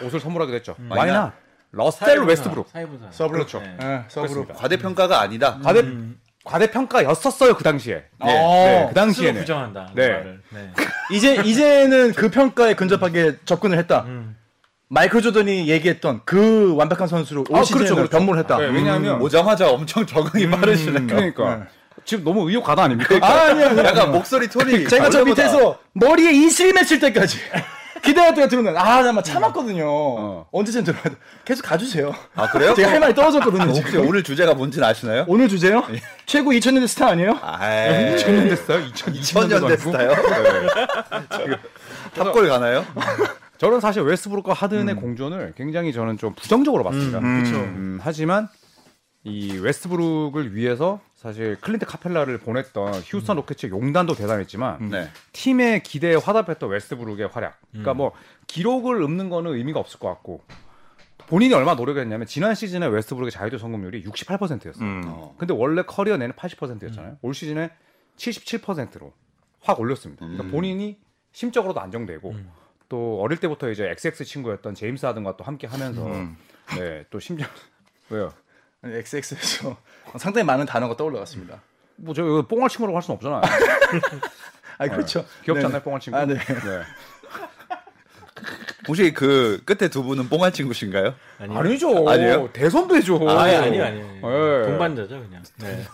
이 0.00 0.04
옷을 0.04 0.20
선물하기도 0.20 0.56
했죠. 0.56 0.74
Why 0.88 1.11
not 1.11 1.34
러셀 1.70 2.22
웨스트브룩. 2.24 2.66
서브룩. 3.10 3.32
그렇죠. 3.32 3.60
네. 3.60 3.76
네, 3.78 4.04
서브룩. 4.08 4.46
과대평가가 4.48 5.20
아니다. 5.20 5.58
과대 5.62 5.84
과대평가였었어요 6.44 7.54
그 7.56 7.62
당시에. 7.62 8.04
네. 8.24 8.26
네, 8.26 8.80
그 8.84 8.88
스스로 8.88 8.94
당시에는. 8.94 9.40
부정한다. 9.42 9.90
네. 9.94 10.06
네. 10.06 10.12
말을. 10.14 10.40
네. 10.50 10.70
이제 11.12 11.34
이제는 11.44 12.12
그 12.14 12.30
평가에 12.30 12.74
근접하게 12.74 13.36
접근을 13.44 13.76
했다. 13.78 14.04
음. 14.06 14.36
마이클 14.88 15.20
조던이 15.20 15.68
얘기했던 15.68 16.22
그 16.24 16.74
완벽한 16.76 17.08
선수로 17.08 17.44
올 17.50 17.58
아, 17.58 17.64
시즌을 17.64 17.78
그렇죠, 17.80 17.94
그렇죠. 17.96 18.10
변모를 18.10 18.40
했다. 18.40 18.56
네, 18.58 18.66
왜냐하면 18.68 19.20
오자마자 19.20 19.68
엄청 19.68 20.06
적응이 20.06 20.48
빠르시네요. 20.48 21.06
그러니까 21.08 21.56
네. 21.56 21.62
지금 22.04 22.22
너무 22.24 22.48
의욕 22.48 22.62
과다 22.62 22.84
아닙니까? 22.84 23.18
아, 23.20 23.48
아니야, 23.50 23.70
아니야. 23.70 23.84
약간 23.84 24.12
목소리 24.12 24.48
톤이 24.48 24.86
제가 24.86 25.10
저 25.10 25.24
밑에서 25.24 25.76
머리에 25.92 26.30
이슬이 26.30 26.72
맺힐 26.72 27.00
때까지 27.00 27.38
기다렸다가 28.06 28.48
들어오는 28.48 28.76
아, 28.76 29.02
나막 29.02 29.24
참았거든요. 29.24 29.84
어. 29.88 30.48
언제쯤 30.52 30.84
들어야 30.84 31.02
돼? 31.02 31.10
계속 31.44 31.62
가주세요. 31.62 32.14
아 32.34 32.48
그래요? 32.50 32.72
제가 32.76 32.90
할 32.90 33.00
말이 33.00 33.14
떨어졌거든요. 33.14 33.64
혹시 33.64 33.84
지금. 33.84 34.08
오늘 34.08 34.22
주제가 34.22 34.54
뭔지는 34.54 34.86
아시나요? 34.88 35.24
오늘 35.28 35.48
주제요? 35.48 35.82
최고 36.26 36.50
2000년대 36.52 36.86
스타 36.86 37.08
아니에요? 37.08 37.38
아이, 37.42 38.16
2000년 38.16 38.48
됐어요? 38.48 38.84
2000년대 38.86 39.78
스타요? 39.78 40.14
탑골 42.14 42.48
가나요? 42.48 42.84
저는 43.58 43.80
사실 43.80 44.02
웨스브룩과 44.02 44.52
하든의 44.52 44.96
공존을 44.96 45.54
굉장히 45.56 45.92
저는 45.92 46.18
좀 46.18 46.34
부정적으로 46.34 46.84
봤습니다. 46.84 47.18
음, 47.18 47.42
그쵸. 47.42 47.56
음, 47.56 47.98
하지만 48.02 48.48
이 49.24 49.58
웨스브룩을 49.58 50.54
위해서 50.54 51.00
사실 51.26 51.60
클린트 51.60 51.86
카펠라를 51.86 52.38
보냈던 52.38 53.00
휴스턴 53.04 53.34
로켓츠의 53.38 53.72
용단도 53.72 54.14
대단했지만 54.14 54.90
네. 54.90 55.10
팀의 55.32 55.82
기대에 55.82 56.14
화답했던 56.14 56.70
웨스브룩의 56.70 57.26
활약. 57.26 57.60
그러니까 57.70 57.94
뭐 57.94 58.12
기록을 58.46 59.02
읊는 59.02 59.28
거는 59.28 59.56
의미가 59.56 59.80
없을 59.80 59.98
것 59.98 60.06
같고 60.06 60.44
본인이 61.26 61.52
얼마나 61.52 61.74
노력했냐면 61.74 62.28
지난 62.28 62.54
시즌에 62.54 62.86
웨스브룩의 62.86 63.32
자유도 63.32 63.58
성공률이 63.58 64.04
68%였어요. 64.04 64.84
음. 64.84 65.02
어. 65.06 65.34
근데 65.36 65.52
원래 65.52 65.82
커리어 65.82 66.16
내내 66.16 66.32
80%였잖아요. 66.36 67.18
올 67.22 67.34
시즌에 67.34 67.70
77%로 68.18 69.12
확 69.62 69.80
올렸습니다. 69.80 70.20
그러니까 70.24 70.44
음. 70.44 70.52
본인이 70.52 70.96
심적으로도 71.32 71.80
안정되고 71.80 72.30
음. 72.30 72.52
또 72.88 73.20
어릴 73.20 73.38
때부터 73.38 73.68
이제 73.70 73.84
XX 73.90 74.24
친구였던 74.24 74.76
제임스 74.76 75.04
하든과 75.06 75.36
또 75.36 75.42
함께 75.42 75.66
하면서 75.66 76.06
음. 76.06 76.36
네, 76.78 77.04
또 77.10 77.18
심정 77.18 77.48
왜요? 78.10 78.32
XX에서 78.84 79.76
상당히 80.18 80.44
많은 80.44 80.66
단어가 80.66 80.96
떠올라갔습니다. 80.96 81.60
뭐저 81.96 82.22
이거 82.22 82.46
뽕알 82.46 82.68
친구라고 82.68 82.96
할 82.96 83.02
수는 83.02 83.16
없잖아요. 83.16 83.40
아, 84.78 84.88
그렇죠. 84.88 85.24
귀엽지 85.44 85.60
네. 85.60 85.66
않나요, 85.66 85.82
뽕알 85.82 86.00
친구? 86.00 86.18
아, 86.18 86.26
네. 86.26 86.34
혹시 88.88 89.12
그 89.12 89.60
끝에 89.64 89.88
두 89.88 90.02
분은 90.02 90.28
뽕알 90.28 90.52
친구신가요? 90.52 91.14
아니요. 91.40 91.58
아니죠. 91.58 92.08
아니에요? 92.08 92.48
대선배죠. 92.52 93.28
아니 93.28 93.54
아니 93.54 93.80
아니. 93.80 93.98
예. 94.00 94.62
동반자죠 94.66 95.20
그냥. 95.28 95.42
네. 95.60 95.84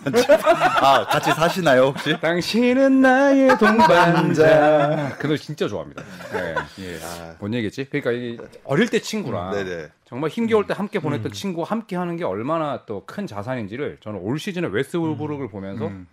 아 0.81 1.07
같이 1.07 1.31
사시나요 1.33 1.87
혹시? 1.87 2.17
당신은 2.21 3.01
나의 3.01 3.57
동반자. 3.59 5.17
그 5.19 5.27
노래 5.27 5.39
진짜 5.39 5.69
좋아합니다. 5.69 6.03
네. 6.33 6.55
예. 6.81 6.99
아, 7.03 7.35
뭔 7.39 7.53
얘기겠지? 7.55 7.87
그러니까 7.91 8.13
이 8.13 8.39
어릴 8.65 8.89
때 8.89 8.99
친구랑 9.01 9.53
네네. 9.53 9.89
정말 10.05 10.31
힘겨울 10.31 10.67
때 10.67 10.75
함께 10.75 10.99
보냈던 10.99 11.33
친구와 11.33 11.67
함께 11.69 11.97
하는 11.97 12.17
게 12.17 12.25
얼마나 12.25 12.85
또 12.87 13.03
큰 13.07 13.27
자산인지를 13.27 13.99
저는 14.01 14.21
올 14.21 14.39
시즌에 14.39 14.69
웨스트브룩을 14.71 15.49
보면서 15.51 15.87
음. 15.89 16.07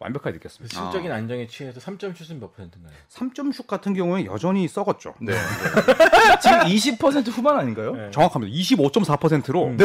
완벽하게 0.00 0.32
느꼈습니다. 0.38 0.74
심적인 0.82 1.12
안정에 1.12 1.46
취해서 1.46 1.78
3점 1.78 2.16
슛은 2.16 2.40
몇 2.40 2.56
퍼센트인가요? 2.56 2.92
3점 3.10 3.52
슛 3.52 3.66
같은 3.66 3.92
경우에 3.94 4.24
여전히 4.24 4.66
썩었죠. 4.66 5.14
네. 5.20 5.32
지금 6.42 6.58
20% 6.60 7.28
후반 7.30 7.58
아닌가요? 7.58 7.92
네. 7.94 8.10
정확합니다. 8.10 8.52
25.4%로 8.52 9.76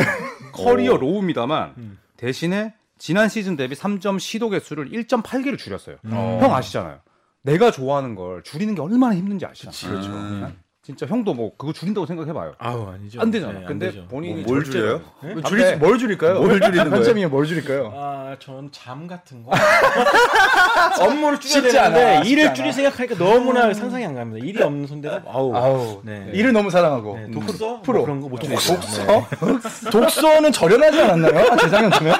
커리어 0.53 0.95
low입니다만 0.97 1.97
대신에 2.17 2.73
지난 2.97 3.27
시즌 3.27 3.57
대비 3.57 3.75
3점 3.75 4.19
시도 4.19 4.49
개수를 4.49 4.89
1.8개를 4.89 5.57
줄였어요. 5.57 5.97
어. 6.05 6.39
형 6.41 6.55
아시잖아요. 6.55 6.99
내가 7.41 7.69
좋아하는 7.71 8.15
걸 8.15 8.41
줄이는 8.43 8.73
게 8.73 8.81
얼마나 8.81 9.13
힘든지 9.15 9.45
아시잖아요. 9.45 9.71
그치, 9.71 9.87
그렇죠. 9.87 10.09
음. 10.11 10.57
진짜 10.85 11.07
형도 11.07 11.33
뭐 11.33 11.51
그거 11.57 11.73
줄인다고 11.73 12.05
생각해봐요. 12.05 12.53
아우 12.59 12.87
아니죠. 12.91 13.19
안 13.19 13.31
되잖아. 13.31 13.53
네, 13.53 13.59
안 13.61 13.65
근데 13.65 13.87
되죠. 13.87 14.05
본인이 14.07 14.43
뭘 14.43 14.59
절대로- 14.61 14.71
줄여요? 14.71 15.01
네? 15.23 15.35
줄일, 15.47 15.77
뭘 15.77 15.97
줄일까요? 15.97 16.35
뭘 16.35 16.61
줄이는 16.61 16.79
한 16.79 16.89
거예요? 16.91 17.03
점이면 17.03 17.31
뭘 17.31 17.45
줄일까요? 17.47 17.91
아, 17.95 18.35
전 18.39 18.69
잠 18.71 19.07
같은 19.07 19.41
거. 19.43 19.51
업무를 21.01 21.39
줄여야 21.39 21.61
쉽지 21.63 21.79
않아, 21.79 21.93
되는데 21.95 22.17
쉽지 22.17 22.31
일을 22.31 22.43
않아. 22.45 22.53
줄이 22.53 22.71
생각하니까 22.71 23.15
너무나 23.17 23.73
상상이 23.73 24.05
안 24.05 24.13
갑니다. 24.13 24.45
일이 24.45 24.61
없는 24.61 24.85
손대가 24.85 25.23
아우. 25.27 25.55
아우, 25.55 26.01
네. 26.03 26.29
일을 26.33 26.53
너무 26.53 26.69
사랑하고. 26.69 27.17
네, 27.17 27.31
독서 27.31 27.81
프로. 27.81 27.97
뭐 27.99 28.05
그런 28.05 28.21
거못 28.21 28.41
주겠어요. 28.41 28.79
독서? 28.79 29.89
독서는 29.89 30.51
저렴하지 30.51 31.01
않았나요? 31.01 31.51
아, 31.51 31.55
제 31.57 31.67
생각에는? 31.67 32.13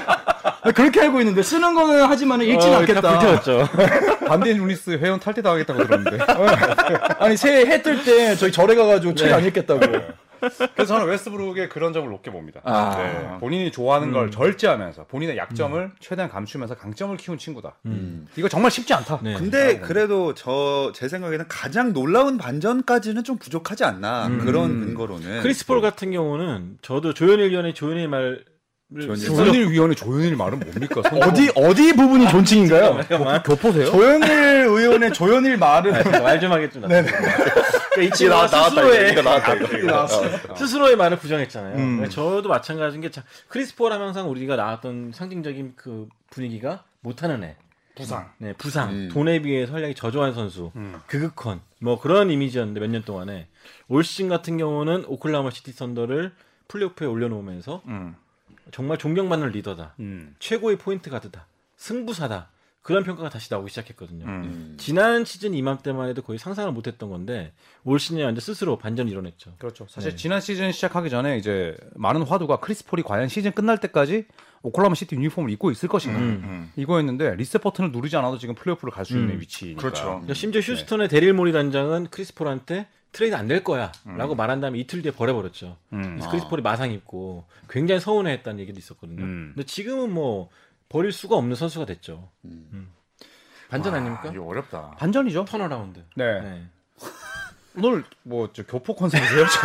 그렇게 0.73 1.01
알고 1.01 1.19
있는데 1.21 1.43
쓰는 1.43 1.73
거는 1.73 2.03
하지만 2.05 2.41
읽진 2.41 2.73
어, 2.73 2.77
않겠다. 2.77 3.01
다 3.01 3.19
불태웠죠. 3.19 3.69
반디앤루니스 4.27 4.91
회원 4.97 5.19
탈퇴 5.19 5.41
당하겠다고 5.41 5.83
들었는데. 5.85 6.17
아니 7.19 7.37
새해 7.37 7.65
해 7.65 7.81
뜰 7.81 8.03
때 8.03 8.35
저희 8.35 8.51
절에 8.51 8.75
가가지고 8.75 9.13
책 9.15 9.31
안 9.33 9.43
읽겠다고. 9.45 9.79
그래서 10.75 10.93
저는 10.93 11.07
웨스트브룩의 11.07 11.69
그런 11.69 11.91
점을 11.93 12.07
높게 12.09 12.29
봅니다. 12.29 12.61
아. 12.65 12.95
네, 12.97 13.39
본인이 13.39 13.71
좋아하는 13.71 14.11
걸 14.11 14.29
절제하면서 14.29 15.05
본인의 15.05 15.37
약점을 15.37 15.91
최대한 15.99 16.29
감추면서 16.29 16.75
강점을 16.75 17.15
키운 17.17 17.37
친구다. 17.37 17.75
음. 17.87 18.27
이거 18.35 18.47
정말 18.47 18.69
쉽지 18.69 18.93
않다. 18.93 19.21
네. 19.23 19.33
근데 19.33 19.79
그래도 19.79 20.33
저 20.35 20.91
제 20.93 21.07
생각에는 21.07 21.45
가장 21.47 21.93
놀라운 21.93 22.37
반전까지는 22.37 23.23
좀 23.23 23.37
부족하지 23.37 23.83
않나 23.85 24.27
음. 24.27 24.39
그런 24.45 24.79
근거로는 24.85 25.41
크리스폴 25.41 25.81
같은 25.81 26.11
경우는 26.11 26.77
저도 26.81 27.13
조현일 27.13 27.49
위원의 27.51 27.73
조현일 27.73 28.07
말을 28.07 28.45
조현일. 28.93 29.15
쓰려고- 29.15 29.35
조현일 29.37 29.71
위원의 29.71 29.95
조현일 29.95 30.35
말은 30.35 30.59
뭡니까? 30.59 31.01
어디 31.25 31.51
어디 31.55 31.93
부분이 31.95 32.29
존칭인가요? 32.29 33.01
잠깐만. 33.01 33.41
교포세요? 33.43 33.85
조현일 33.85 34.31
의원의 34.67 35.13
조현일 35.13 35.57
말은 35.57 35.91
말 36.21 36.39
좀 36.39 36.51
하겠죠. 36.51 36.79
나. 36.81 36.87
네네. 36.87 37.09
그러니까 37.11 38.01
이 38.01 38.05
이거 38.05 38.15
친구가 38.15 38.47
나- 38.47 38.57
나왔다 38.57 38.57
이거 38.59 38.69
스스로의 38.69 39.11
이거 39.11 39.21
나왔다 39.23 39.53
이거 39.55 39.77
이거 39.77 39.87
나왔어. 39.87 40.21
어. 40.49 40.55
스스로의 40.55 40.95
말을 40.97 41.17
부정했잖아요. 41.17 41.75
음. 41.77 41.97
그러니까 41.97 42.09
저도 42.09 42.47
마찬가지인 42.49 43.01
게 43.01 43.09
자, 43.09 43.23
크리스폴 43.47 43.91
하면 43.91 44.07
항상 44.07 44.29
우리가 44.29 44.55
나왔던 44.55 45.11
상징적인 45.15 45.73
그 45.75 46.07
분위기가 46.29 46.83
못하는 47.01 47.43
애. 47.43 47.55
부상. 47.95 48.29
네, 48.39 48.53
부상. 48.57 48.89
음. 48.91 49.09
돈에 49.11 49.41
비해 49.41 49.65
전략이 49.65 49.95
저조한 49.95 50.33
선수. 50.33 50.71
음. 50.75 50.95
그극헌. 51.07 51.61
뭐 51.79 51.99
그런 51.99 52.29
이미지였는데 52.29 52.81
몇 52.81 52.87
년 52.91 53.03
동안에 53.03 53.47
올 53.87 54.03
시즌 54.03 54.27
같은 54.27 54.57
경우는 54.57 55.05
오클라호마 55.07 55.49
시티 55.51 55.71
썬더를 55.71 56.33
플레이오프에 56.67 57.07
올려놓으면서 57.07 57.81
음. 57.87 58.15
정말 58.71 58.97
존경받는 58.97 59.49
리더다. 59.49 59.95
음. 59.99 60.35
최고의 60.39 60.77
포인트 60.77 61.09
가드다. 61.09 61.47
승부사다. 61.77 62.49
그런 62.81 63.03
평가가 63.03 63.29
다시 63.29 63.51
나오기 63.51 63.69
시작했거든요. 63.69 64.25
음. 64.25 64.29
음. 64.29 64.75
지난 64.77 65.25
시즌 65.25 65.55
이맘때만 65.55 66.07
해도 66.07 66.21
거의 66.21 66.37
상상을 66.37 66.71
못했던 66.71 67.09
건데 67.09 67.51
올 67.83 67.99
시즌에 67.99 68.23
완전 68.23 68.41
스스로 68.41 68.77
반전 68.77 69.07
이뤄냈죠. 69.09 69.53
그렇죠. 69.57 69.87
사실 69.89 70.11
네. 70.11 70.15
지난 70.15 70.39
시즌 70.39 70.71
시작하기 70.71 71.09
전에 71.09 71.37
이제 71.39 71.75
많은 71.95 72.21
화두가 72.21 72.57
크리스폴이 72.57 73.01
과연 73.01 73.27
시즌 73.27 73.53
끝날 73.53 73.79
때까지 73.79 74.25
오클라호마 74.61 74.93
시티 74.93 75.15
유니폼을 75.15 75.49
입고 75.51 75.71
있을 75.71 75.89
것인가 75.89 76.19
음. 76.19 76.23
음. 76.43 76.71
이거였는데 76.75 77.35
리셋 77.35 77.61
버튼을 77.63 77.91
누르지 77.91 78.17
않아도 78.17 78.37
지금 78.37 78.53
플레이오프를 78.53 78.91
갈 78.91 79.03
수 79.05 79.13
있는 79.17 79.33
음. 79.33 79.39
위치니까. 79.39 79.81
그렇죠. 79.81 80.03
그러니까 80.05 80.35
심지어 80.35 80.61
휴스턴의 80.61 81.09
데릴 81.09 81.33
모리 81.33 81.51
단장은 81.53 82.07
크리스폴한테 82.11 82.87
트레이드 83.15 83.33
안 83.35 83.47
될 83.47 83.63
거야라고 83.63 84.35
말한 84.35 84.59
다음에 84.59 84.77
이틀 84.77 85.01
뒤에 85.01 85.11
버려버렸죠. 85.13 85.77
음. 85.93 86.01
그래서 86.15 86.29
크리스 86.29 86.47
폴이 86.49 86.61
마상 86.61 86.91
입고 86.91 87.45
굉장히 87.69 88.01
서운해했다는 88.01 88.59
얘기도 88.59 88.77
있었거든요. 88.77 89.23
음. 89.23 89.51
근데 89.55 89.65
지금은 89.65 90.11
뭐 90.11 90.49
버릴 90.89 91.11
수가 91.13 91.35
없는 91.37 91.55
선수가 91.55 91.85
됐죠. 91.85 92.29
음. 92.43 92.89
반전 93.69 93.95
아닙니까? 93.95 94.31
이거 94.33 94.43
어렵다. 94.45 94.91
반전이죠. 94.97 95.45
Turnaround. 95.45 96.01
네. 96.15 96.41
네. 96.41 96.63
오늘 97.81 98.03
뭐저 98.23 98.63
교포 98.63 98.95
컨셉이세요? 98.95 99.45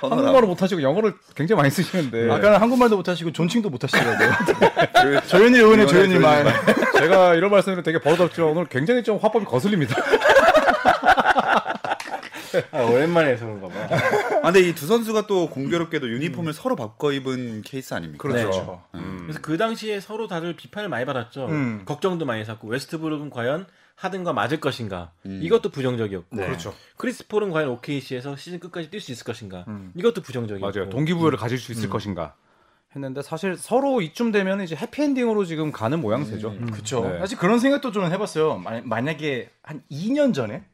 한국말을 0.00 0.48
못하시고 0.48 0.82
영어를 0.82 1.14
굉장히 1.34 1.56
많이 1.58 1.70
쓰시는데 1.70 2.30
아까는 2.30 2.60
한국말도 2.60 2.96
못하시고 2.96 3.32
존칭도 3.32 3.70
못하시더라고요. 3.70 4.30
그 5.20 5.26
조현일 5.28 5.60
위원의 5.62 5.86
조현일 5.88 6.20
말. 6.20 6.44
제가 6.98 7.34
이런 7.34 7.50
말씀을 7.50 7.82
되게 7.82 7.98
버릇없지만 8.00 8.50
오늘 8.50 8.66
굉장히 8.66 9.02
좀 9.02 9.18
화법이 9.18 9.46
거슬립니다. 9.46 9.96
아, 12.70 12.82
오랜만에 12.82 13.30
해서 13.32 13.46
그런가 13.46 13.68
봐. 13.68 13.96
아, 14.42 14.52
근데 14.52 14.60
이 14.68 14.74
두 14.74 14.86
선수가 14.86 15.26
또 15.26 15.48
공교롭게도 15.50 16.08
유니폼을 16.08 16.52
서로 16.52 16.76
바꿔 16.76 17.12
입은 17.12 17.62
케이스 17.62 17.94
아닙니까? 17.94 18.20
그렇죠. 18.22 18.82
음. 18.94 19.18
그래서 19.22 19.40
그 19.40 19.56
당시에 19.56 20.00
서로 20.00 20.28
다들 20.28 20.54
비판을 20.56 20.88
많이 20.88 21.04
받았죠. 21.04 21.46
음. 21.46 21.82
걱정도 21.84 22.24
많이 22.24 22.44
샀고 22.44 22.68
웨스트브룩은 22.68 23.30
과연 23.30 23.66
하든과 23.96 24.32
맞을 24.32 24.60
것인가? 24.60 25.12
음. 25.26 25.40
이것도 25.42 25.70
부정적이었고. 25.70 26.36
네. 26.36 26.46
그렇죠. 26.46 26.74
크리스폴은 26.96 27.50
과연 27.50 27.68
OKC에서 27.70 28.36
시즌 28.36 28.58
끝까지 28.60 28.90
뛸 28.90 29.00
수 29.00 29.12
있을 29.12 29.24
것인가? 29.24 29.64
음. 29.68 29.92
이것도 29.96 30.22
부정적이었고. 30.22 30.66
맞아요. 30.78 30.90
동기부여를 30.90 31.38
가질 31.38 31.58
수 31.58 31.72
있을 31.72 31.88
것인가 31.88 32.34
했는데 32.94 33.22
사실 33.22 33.56
서로 33.56 34.00
이쯤 34.02 34.30
되면 34.30 34.60
이제 34.62 34.76
해피엔딩으로 34.76 35.44
지금 35.44 35.72
가는 35.72 36.00
모양새죠. 36.00 36.50
음. 36.50 36.70
그렇죠. 36.70 37.02
네. 37.08 37.18
사실 37.18 37.38
그런 37.38 37.58
생각도 37.58 37.90
저는 37.90 38.12
해봤어요. 38.12 38.58
만- 38.58 38.88
만약에 38.88 39.50
한 39.62 39.82
2년 39.90 40.32
전에 40.34 40.64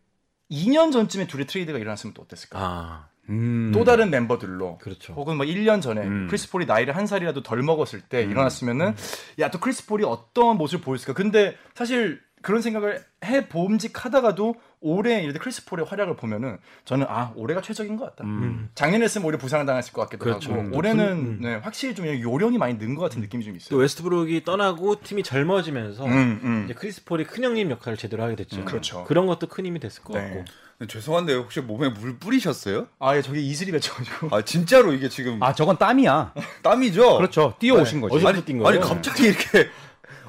2년 0.51 0.93
전쯤에 0.93 1.27
둘의 1.27 1.47
트레이드가 1.47 1.79
일어났으면 1.79 2.15
또 2.15 2.23
어땠을까? 2.23 2.59
아, 2.59 3.09
음. 3.29 3.71
또 3.73 3.85
다른 3.85 4.11
멤버들로 4.11 4.79
그렇죠. 4.79 5.13
혹은 5.15 5.37
뭐 5.37 5.47
1년 5.47 5.81
전에 5.81 6.03
음. 6.03 6.27
크리스 6.29 6.51
폴이 6.51 6.67
나이를 6.67 6.97
한 6.97 7.07
살이라도 7.07 7.43
덜 7.43 7.63
먹었을 7.63 8.01
때 8.01 8.23
일어났으면은 8.23 8.95
야 9.39 9.51
또 9.51 9.61
크리스 9.61 9.87
폴이 9.87 10.05
어떤 10.05 10.57
모습을 10.59 10.85
보였을까? 10.85 11.13
근데 11.13 11.57
사실 11.75 12.21
그런 12.43 12.63
생각을 12.63 13.05
해 13.25 13.49
봄직하다가도 13.49 14.55
올해 14.83 15.21
예를 15.21 15.33
들어 15.35 15.43
크리스 15.43 15.65
폴의 15.67 15.85
활약을 15.87 16.17
보면은 16.17 16.57
저는 16.87 17.07
아 17.09 17.33
올해가 17.37 17.61
최적인 17.61 17.97
것 17.97 18.05
같다. 18.07 18.25
음. 18.25 18.71
작년에 18.75 19.05
했으면 19.05 19.27
오히려 19.27 19.39
부상을 19.39 19.65
당했을 19.67 19.93
것 19.93 20.03
같기도 20.03 20.25
그렇죠. 20.25 20.53
하고 20.53 20.63
음. 20.63 20.75
올해는 20.75 21.07
음. 21.13 21.39
네, 21.43 21.57
확실히 21.57 21.95
좀 21.95 22.07
요령이 22.07 22.57
많이 22.59 22.79
는 22.79 22.95
것 22.95 23.03
같은 23.03 23.21
느낌이 23.21 23.45
좀또 23.45 23.57
있어요. 23.59 23.79
웨스트브룩이 23.79 24.45
떠나고 24.45 25.01
팀이 25.03 25.23
젊어지면서 25.23 26.05
음, 26.07 26.41
음. 26.43 26.63
이제 26.65 26.75
크리스 26.75 27.05
폴이 27.05 27.25
큰 27.25 27.45
형님 27.45 27.71
역할을 27.71 27.99
제대로 27.99 28.23
하게 28.23 28.37
됐죠. 28.37 28.61
음, 28.61 28.65
그렇죠. 28.65 29.05
그런 29.05 29.27
것도 29.27 29.49
큰 29.49 29.67
힘이 29.67 29.81
됐을 29.81 30.03
것 30.03 30.15
네. 30.15 30.23
같고. 30.25 30.45
죄송한데 30.89 31.35
혹시 31.35 31.61
몸에 31.61 31.91
물 31.91 32.19
뿌리셨어요? 32.19 32.87
아, 33.01 33.15
예, 33.15 33.21
저기 33.21 33.47
이슬이 33.47 33.71
맺혀가지고. 33.71 34.29
아 34.35 34.41
진짜로 34.43 34.95
이게 34.95 35.11
지금 35.11 35.43
아 35.43 35.53
저건 35.53 35.77
땀이야. 35.77 36.33
땀이죠? 36.63 37.19
그렇죠. 37.19 37.55
뛰어오신 37.59 38.01
거지. 38.01 38.15
어디서 38.15 38.29
아니, 38.31 38.45
뛴 38.47 38.59
거예요? 38.61 38.67
아니 38.67 38.81
갑자기 38.81 39.25
이렇게 39.25 39.69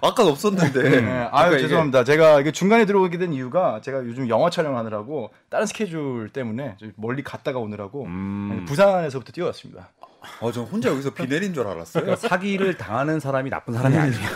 아까 0.02 0.26
없었는데 0.26 1.02
네, 1.02 1.30
아유 1.32 1.60
죄송합니다. 1.60 2.04
제가 2.04 2.40
이게 2.42 2.52
중간에 2.52 2.86
들어오게 2.86 3.18
된 3.18 3.34
이유가 3.34 3.80
제가 3.82 4.00
요즘 4.00 4.28
영화 4.30 4.50
촬영하느라고 4.50 5.30
다른 5.50 5.66
스케줄 5.66 6.30
때문에 6.34 6.76
좀 6.80 6.92
멀리 6.96 7.24
갔다가 7.24 7.60
오느라고 7.60 8.06
음. 8.06 8.66
부산에서부터 8.68 9.32
뛰어왔습니다. 9.32 9.90
어, 10.40 10.52
저 10.52 10.62
혼자 10.62 10.90
여기서 10.90 11.12
비 11.16 11.28
내린 11.28 11.52
줄 11.52 11.66
알았어요. 11.66 12.04
그러니까 12.04 12.28
사기를 12.28 12.76
당하는 12.78 13.20
사람이 13.20 13.50
나쁜 13.50 13.74
사람이 13.74 13.98
아니에요. 13.98 14.30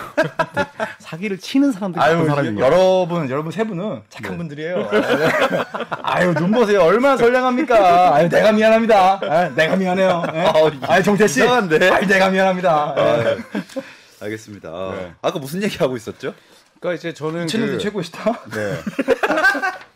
사기를 0.99 1.37
치는 1.37 1.71
사람들이 1.71 2.03
아유 2.03 2.13
나쁜 2.15 2.29
사람인 2.29 2.55
거야. 2.55 2.65
여러분 2.65 3.29
여러분 3.29 3.51
세 3.51 3.63
분은 3.63 4.01
착한 4.09 4.37
분들이에요. 4.37 4.89
아유 6.01 6.33
눈 6.33 6.51
보세요 6.51 6.81
얼마나 6.81 7.17
선량합니까? 7.17 8.15
아유 8.15 8.29
내가 8.29 8.51
미안합니다. 8.51 9.19
아, 9.21 9.49
내가 9.55 9.75
미안해요. 9.75 10.23
예? 10.33 10.39
아우, 10.41 10.71
아유 10.87 11.03
정태 11.03 11.27
씨. 11.27 11.41
이상한데? 11.43 11.89
아유 11.89 12.07
내가 12.07 12.29
미안합니다. 12.29 12.95
예. 12.97 13.01
아, 13.01 13.81
알겠습니다. 14.25 14.69
아, 14.69 14.95
네. 14.95 15.13
아까 15.21 15.39
무슨 15.39 15.63
얘기 15.63 15.77
하고 15.77 15.95
있었죠? 15.95 16.33
그러니까 16.79 16.99
이제 16.99 17.13
저는 17.13 17.47
채널도 17.47 17.73
그 17.73 17.79
최고시다. 17.79 18.43
네. 18.51 18.77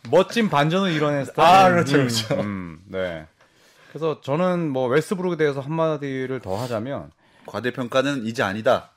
멋진 0.09 0.49
반전을 0.49 1.25
스타일. 1.25 1.65
아, 1.65 1.69
그렇죠, 1.69 1.97
그렇죠. 1.97 2.35
음, 2.35 2.81
네. 2.87 3.27
그래서 3.89 4.21
저는 4.21 4.69
뭐 4.69 4.87
웨스트브룩에 4.87 5.37
대해서 5.37 5.61
한마디를 5.61 6.39
더 6.39 6.55
하자면 6.57 7.11
과대평가는 7.45 8.25
이제 8.25 8.43
아니다. 8.43 8.91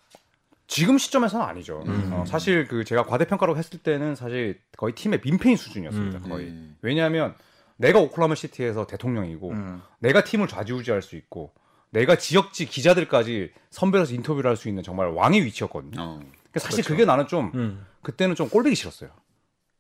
지금 0.67 0.97
시점에서는 0.97 1.45
아니죠. 1.45 1.83
음. 1.87 2.11
어, 2.13 2.25
사실 2.27 2.67
그 2.67 2.85
제가 2.85 3.05
과대평가라고 3.05 3.59
했을 3.59 3.79
때는 3.79 4.15
사실 4.15 4.59
거의 4.77 4.95
팀의 4.95 5.21
민폐인 5.23 5.57
수준이었습니다. 5.57 6.19
음. 6.19 6.29
거의. 6.29 6.47
음. 6.47 6.77
왜냐하면 6.83 7.35
내가 7.77 7.99
오클라마 7.99 8.35
시티에서 8.35 8.87
대통령이고 8.87 9.51
음. 9.51 9.83
내가 9.99 10.25
팀을 10.25 10.49
좌지우지할 10.49 11.03
수 11.03 11.17
있고 11.17 11.53
내가 11.93 12.17
지역지 12.17 12.67
기자들까지 12.67 13.53
선별해서 13.71 14.15
인터뷰를 14.15 14.49
할 14.49 14.57
수 14.57 14.69
있는 14.69 14.83
정말 14.83 15.09
왕의 15.09 15.45
위치였거든요. 15.45 16.01
어. 16.01 16.21
그러니까 16.51 16.59
사실 16.59 16.83
그게 16.85 17.05
나는 17.05 17.27
좀 17.29 17.51
음. 17.55 17.87
그때는 18.03 18.35
좀 18.35 18.49
꼴보기 18.49 18.75
싫었어요. 18.75 19.11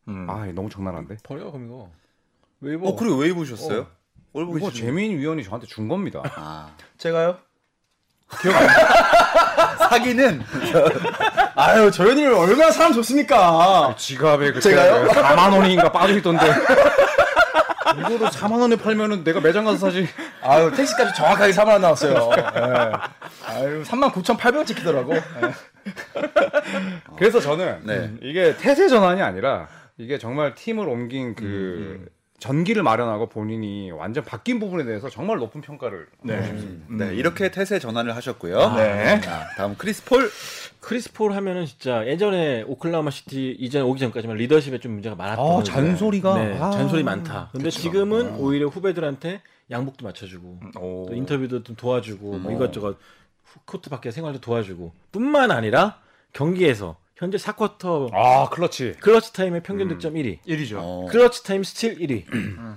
음. 0.09 0.27
아 0.29 0.45
너무 0.53 0.69
장난한데. 0.69 1.17
버려 1.23 1.51
그럼 1.51 1.67
이거. 1.67 1.91
왜 2.61 2.75
입어? 2.75 2.89
어, 2.89 2.97
그리고 2.97 3.17
왜 3.17 3.29
입으셨어요? 3.29 3.87
얼굴 4.35 4.59
이거 4.61 4.71
재민 4.71 5.19
위원이 5.19 5.43
저한테 5.43 5.67
준 5.67 5.89
겁니다. 5.89 6.23
아, 6.37 6.75
제가요? 6.99 7.39
사기는 9.91 10.43
아유 11.55 11.91
저현이를 11.91 12.33
얼마나 12.33 12.71
사람 12.73 12.93
좋습니까? 12.95 13.95
지갑에 13.99 14.49
그때 14.53 14.61
제가요? 14.71 15.07
4만 15.09 15.53
원인가 15.53 15.91
빠져 15.93 16.17
있던데. 16.17 16.47
이거를 17.99 18.29
4만 18.29 18.61
원에 18.61 18.77
팔면은 18.77 19.25
내가 19.25 19.41
매장 19.41 19.65
가서 19.65 19.79
사지. 19.79 20.07
아유 20.43 20.71
택시까지 20.75 21.15
정확하게 21.15 21.53
3만 21.53 21.69
원 21.69 21.81
나왔어요. 21.81 22.31
예. 22.37 22.43
아유 23.47 23.83
3만 23.85 24.13
9,800원 24.13 24.67
찍히더라고. 24.67 25.15
예. 25.15 25.21
그래서 27.17 27.41
저는 27.41 27.81
네. 27.85 28.13
이게 28.23 28.57
태세 28.57 28.89
전환이 28.89 29.23
아니라 29.23 29.69
이게 29.99 30.19
정말 30.19 30.55
팀을 30.55 30.89
옮긴 30.89 31.35
그 31.35 32.07
전기를 32.47 32.83
마련하고 32.83 33.29
본인이 33.29 33.93
완전 33.93 34.25
바뀐 34.25 34.59
부분에 34.59 34.85
대해서 34.85 35.09
정말 35.09 35.37
높은 35.39 35.61
평가를 35.61 36.09
네. 36.25 36.41
네, 36.89 37.15
이렇게 37.15 37.53
태세 37.53 37.79
전환을 37.79 38.17
하셨고요. 38.17 38.75
네. 38.75 39.21
자, 39.21 39.47
다음 39.57 39.77
크리스 39.77 40.05
폴. 40.05 40.29
크리스 40.81 41.13
폴 41.13 41.35
하면은 41.35 41.67
진짜 41.67 42.05
예전에 42.05 42.63
오클라호마 42.67 43.11
시티 43.13 43.53
이전 43.61 43.83
오기 43.85 44.01
전까지만 44.01 44.39
리더십에 44.39 44.81
좀 44.81 44.91
문제가 44.95 45.15
많았던 45.15 45.61
아. 45.61 45.63
잔소리가? 45.63 46.35
네, 46.43 46.59
아. 46.59 46.73
잔소리 46.73 47.05
많다. 47.05 47.51
근데 47.53 47.71
지금은 47.71 48.35
오히려 48.35 48.67
후배들한테 48.67 49.41
양복도 49.71 50.05
맞춰주고 50.05 50.59
오. 50.81 51.07
또 51.09 51.15
인터뷰도 51.15 51.63
좀 51.63 51.77
도와주고 51.77 52.39
뭐 52.39 52.51
이것저것 52.51 52.99
후- 53.45 53.61
코트 53.65 53.89
밖에 53.89 54.11
생활도 54.11 54.41
도와주고 54.41 54.93
뿐만 55.13 55.53
아니라 55.53 55.99
경기에서 56.33 56.97
현재 57.23 57.39
4쿼터 57.39 58.13
아 58.13 58.49
클러치. 58.51 58.95
클러치 59.01 59.33
타임의 59.33 59.63
평균 59.63 59.87
득점 59.87 60.15
1위 60.15 60.39
1위죠. 60.45 60.75
어. 60.79 61.07
클러치 61.09 61.45
타임 61.45 61.63
스틸 61.63 61.99
1위 61.99 62.25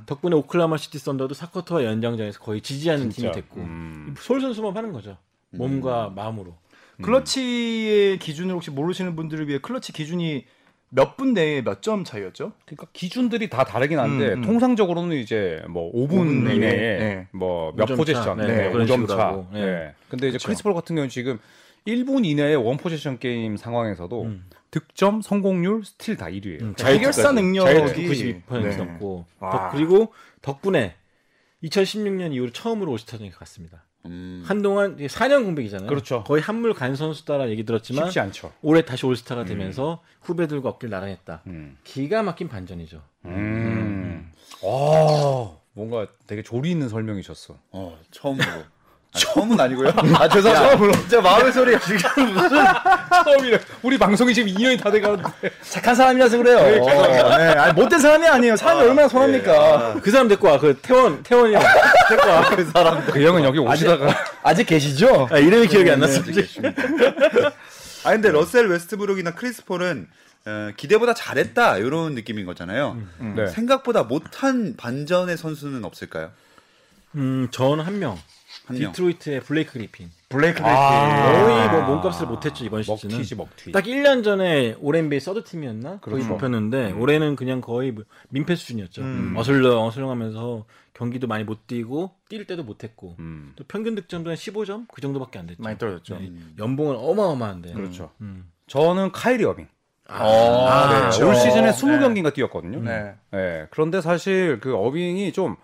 덕분에 0.05 0.35
오클라호마 0.35 0.77
시티 0.77 0.99
썬더도 0.99 1.33
4쿼터와 1.33 1.83
연장전에서 1.83 2.39
거의 2.39 2.61
지지 2.61 2.79
않는 2.79 3.09
팀이 3.09 3.31
됐고 3.31 3.59
음. 3.61 4.13
솔선수범 4.19 4.77
하는 4.77 4.93
거죠 4.93 5.17
몸과 5.49 6.11
마음으로 6.15 6.55
클러치의 7.01 8.19
기준을 8.19 8.53
혹시 8.53 8.69
모르시는 8.69 9.15
분들을 9.15 9.47
위해 9.47 9.57
클러치 9.59 9.91
기준이 9.93 10.45
몇 10.89 11.17
분 11.17 11.33
내에 11.33 11.61
몇 11.63 11.81
점 11.81 12.03
차이였죠? 12.03 12.51
그러니까 12.65 12.85
기준들이 12.93 13.49
다 13.49 13.63
다르긴 13.65 13.97
한데 13.99 14.33
음, 14.33 14.37
음. 14.37 14.41
통상적으로는 14.43 15.17
이제 15.17 15.61
뭐 15.67 15.91
5분, 15.91 16.09
5분 16.11 16.43
내에, 16.43 16.55
이내에 16.55 16.71
네. 16.99 17.27
뭐몇 17.33 17.81
오점 17.85 17.97
possession, 17.97 18.23
차. 18.23 18.35
네, 18.35 18.45
네, 18.47 18.71
그런 18.71 18.85
5점 18.85 18.91
식으로 18.91 19.07
차. 19.07 19.27
하고. 19.27 19.47
네. 19.51 19.65
네. 19.65 19.93
근데 20.07 20.27
이제 20.29 20.37
그쵸. 20.37 20.47
크리스폴 20.47 20.73
같은 20.75 20.95
경우는 20.95 21.09
지금 21.09 21.39
1분 21.87 22.25
이내에 22.25 22.55
one 22.55 22.77
possession 22.77 23.19
게임 23.19 23.57
상황에서도 23.57 24.23
음. 24.23 24.45
득점, 24.71 25.21
성공률, 25.21 25.85
스틸 25.85 26.17
다 26.17 26.25
1위예요. 26.25 26.61
음, 26.61 26.75
해결사 26.79 27.31
능력이 27.31 27.69
92% 28.49 28.63
네. 28.63 28.75
넘고 28.75 29.25
와. 29.39 29.51
덕- 29.51 29.71
그리고 29.71 30.13
덕분에 30.41 30.95
2016년 31.63 32.33
이후로 32.33 32.51
처음으로 32.51 32.91
올스타전에 32.91 33.29
갔습니다. 33.31 33.83
음. 34.05 34.43
한동안 34.45 34.95
이게 34.99 35.07
4년 35.07 35.45
공백이잖아요. 35.45 35.87
그렇죠. 35.87 36.23
거의 36.25 36.41
한물 36.41 36.73
간 36.73 36.95
선수다라는 36.95 37.51
얘기 37.51 37.63
들었지만 37.65 38.05
쉽지 38.05 38.19
않죠. 38.19 38.51
올해 38.61 38.83
다시 38.85 39.05
올스타가 39.05 39.45
되면서 39.45 40.03
후배들과 40.21 40.69
어깨를 40.69 40.91
나란했다. 40.91 41.41
음. 41.47 41.77
기가 41.83 42.21
막힌 42.21 42.47
반전이죠. 42.49 43.01
음. 43.25 44.31
아, 44.63 45.51
뭔가 45.73 46.07
되게 46.27 46.43
조리 46.43 46.69
있는 46.71 46.89
설명이셨어. 46.89 47.57
어, 47.71 47.97
처음으로. 48.11 48.45
아, 49.15 49.17
처음은 49.17 49.59
아니고요. 49.59 49.89
아, 49.95 50.27
죄송합니다. 50.27 50.69
처음으로. 50.69 50.91
진짜 50.93 51.21
마음의 51.21 51.53
소리가 51.53 51.79
지금 51.79 52.33
무슨 52.33 52.57
처음이래. 53.23 53.59
우리 53.81 53.97
방송이 53.97 54.33
지금 54.33 54.53
2년이 54.53 54.81
다 54.83 54.91
돼가는데. 54.91 55.29
착한 55.61 55.95
사람이라서 55.95 56.37
그래요. 56.37 56.57
어, 56.83 57.37
네. 57.37 57.47
아니, 57.53 57.73
못된 57.73 57.97
사람이 57.99 58.27
아니에요. 58.27 58.57
사람이 58.57 58.81
얼마나 58.81 59.07
선합니까? 59.07 59.99
그 60.03 60.11
사람 60.11 60.27
데리고 60.27 60.47
와. 60.47 60.59
그 60.59 60.77
태원 60.81 61.23
태원이랑 61.23 61.63
데리고 62.09 62.27
와. 62.27 62.49
그 62.49 62.65
사람. 62.65 63.05
그 63.05 63.21
형은 63.23 63.43
여기 63.45 63.59
오시다가 63.59 64.13
아직 64.43 64.65
계시죠? 64.65 65.29
아, 65.31 65.37
이름이 65.37 65.67
기억이 65.67 65.89
안 65.89 66.01
네, 66.01 66.07
났어. 66.07 66.21
아 68.03 68.11
근데 68.11 68.29
러셀 68.29 68.67
웨스트브룩이나 68.67 69.31
크리스 69.31 69.65
폴은 69.65 70.07
어, 70.45 70.69
기대보다 70.77 71.15
잘했다 71.15 71.77
이런 71.77 72.13
느낌인 72.13 72.45
거잖아요. 72.45 72.97
네. 73.35 73.47
생각보다 73.47 74.03
못한 74.03 74.75
반전의 74.77 75.37
선수는 75.37 75.83
없을까요? 75.85 76.29
음, 77.15 77.47
저는 77.49 77.83
한 77.85 77.97
명. 77.97 78.19
디트로이트의 78.73 79.41
블레이크 79.41 79.73
그리핀. 79.73 80.09
블레이크 80.29 80.61
아. 80.63 81.31
거의 81.43 81.69
뭐 81.69 81.81
몸값을 81.95 82.27
못했죠 82.27 82.65
이번 82.65 82.83
시즌은. 82.83 83.15
먹튀지 83.15 83.35
먹튀. 83.35 83.71
딱 83.71 83.83
1년 83.85 84.23
전에 84.23 84.75
All-NBA 84.79 85.19
Third 85.19 85.43
Team이었나? 85.43 85.99
거의 85.99 86.15
그렇죠. 86.23 86.29
뽑혔는데 86.29 86.93
올해는 86.93 87.35
그냥 87.35 87.61
거의 87.61 87.91
뭐 87.91 88.03
민폐 88.29 88.55
수준이었죠. 88.55 89.01
음. 89.01 89.33
어슬렁 89.37 89.85
어슬렁하면서 89.85 90.65
경기도 90.93 91.27
많이 91.27 91.43
못 91.43 91.67
뛰고 91.67 92.11
뛸 92.29 92.45
때도 92.47 92.63
못했고 92.63 93.15
음. 93.19 93.53
또 93.55 93.63
평균 93.67 93.95
득점도 93.95 94.29
한 94.29 94.37
15점 94.37 94.85
그 94.93 95.01
정도밖에 95.01 95.39
안 95.39 95.47
됐죠. 95.47 95.61
많이 95.61 95.77
떨어졌죠. 95.77 96.17
네. 96.19 96.31
연봉은 96.57 96.95
어마어마한데. 96.97 97.73
그렇죠. 97.73 98.11
음. 98.21 98.49
저는 98.67 99.11
카이리 99.11 99.43
어빙. 99.45 99.67
아, 100.07 100.23
아, 100.23 100.89
네, 100.93 100.99
그렇죠. 100.99 101.27
올 101.27 101.35
시즌에 101.35 101.63
네. 101.63 101.71
20경기인가 101.71 102.31
뛰었거든요. 102.33 102.79
네. 102.81 103.15
네, 103.31 103.65
그런데 103.71 104.01
사실 104.01 104.59
그 104.59 104.75
어빙이 104.75 105.33
좀 105.33 105.55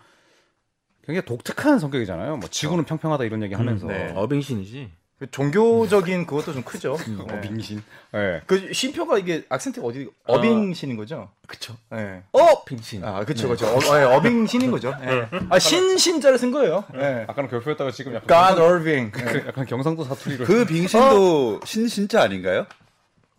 굉장히 1.12 1.26
독특한 1.26 1.78
성격이잖아요. 1.80 2.38
뭐 2.38 2.50
지구는 2.50 2.86
평평하다 2.86 3.26
이런 3.26 3.44
얘기 3.44 3.54
하면서. 3.54 3.86
네. 3.88 4.14
어빙신이지. 4.16 4.90
그 5.20 5.30
종교적인 5.30 6.26
그것도 6.26 6.54
좀 6.54 6.64
크죠. 6.64 6.98
네. 7.06 7.38
어빙신. 7.38 7.84
네. 8.14 8.42
그 8.48 8.74
쉼표가 8.74 9.20
이게 9.20 9.44
악센트가 9.50 9.86
어디 9.86 10.10
어빙신인 10.26 10.98
거죠? 10.98 11.30
그쵸. 11.48 11.76
네. 11.92 12.24
어빙신. 12.32 13.04
아, 13.04 13.24
그쵸, 13.26 13.50
그쵸. 13.50 13.68
어, 13.68 13.78
어, 13.78 14.00
예, 14.00 14.04
어빙신인 14.04 14.72
거죠. 14.72 14.96
예. 15.04 15.28
아, 15.50 15.60
신신자를 15.60 16.40
쓴 16.40 16.50
거예요. 16.52 16.86
예. 16.96 17.26
아까는 17.28 17.50
결표했다가 17.50 17.92
지금 17.92 18.16
약간 18.16 18.56
God 18.56 18.62
Irving. 18.62 19.12
예. 19.20 19.48
약간 19.48 19.66
경상도 19.66 20.04
사투리로. 20.06 20.46
그 20.46 20.66
빙신도 20.66 21.60
신신자 21.66 22.22
아닌가요? 22.24 22.66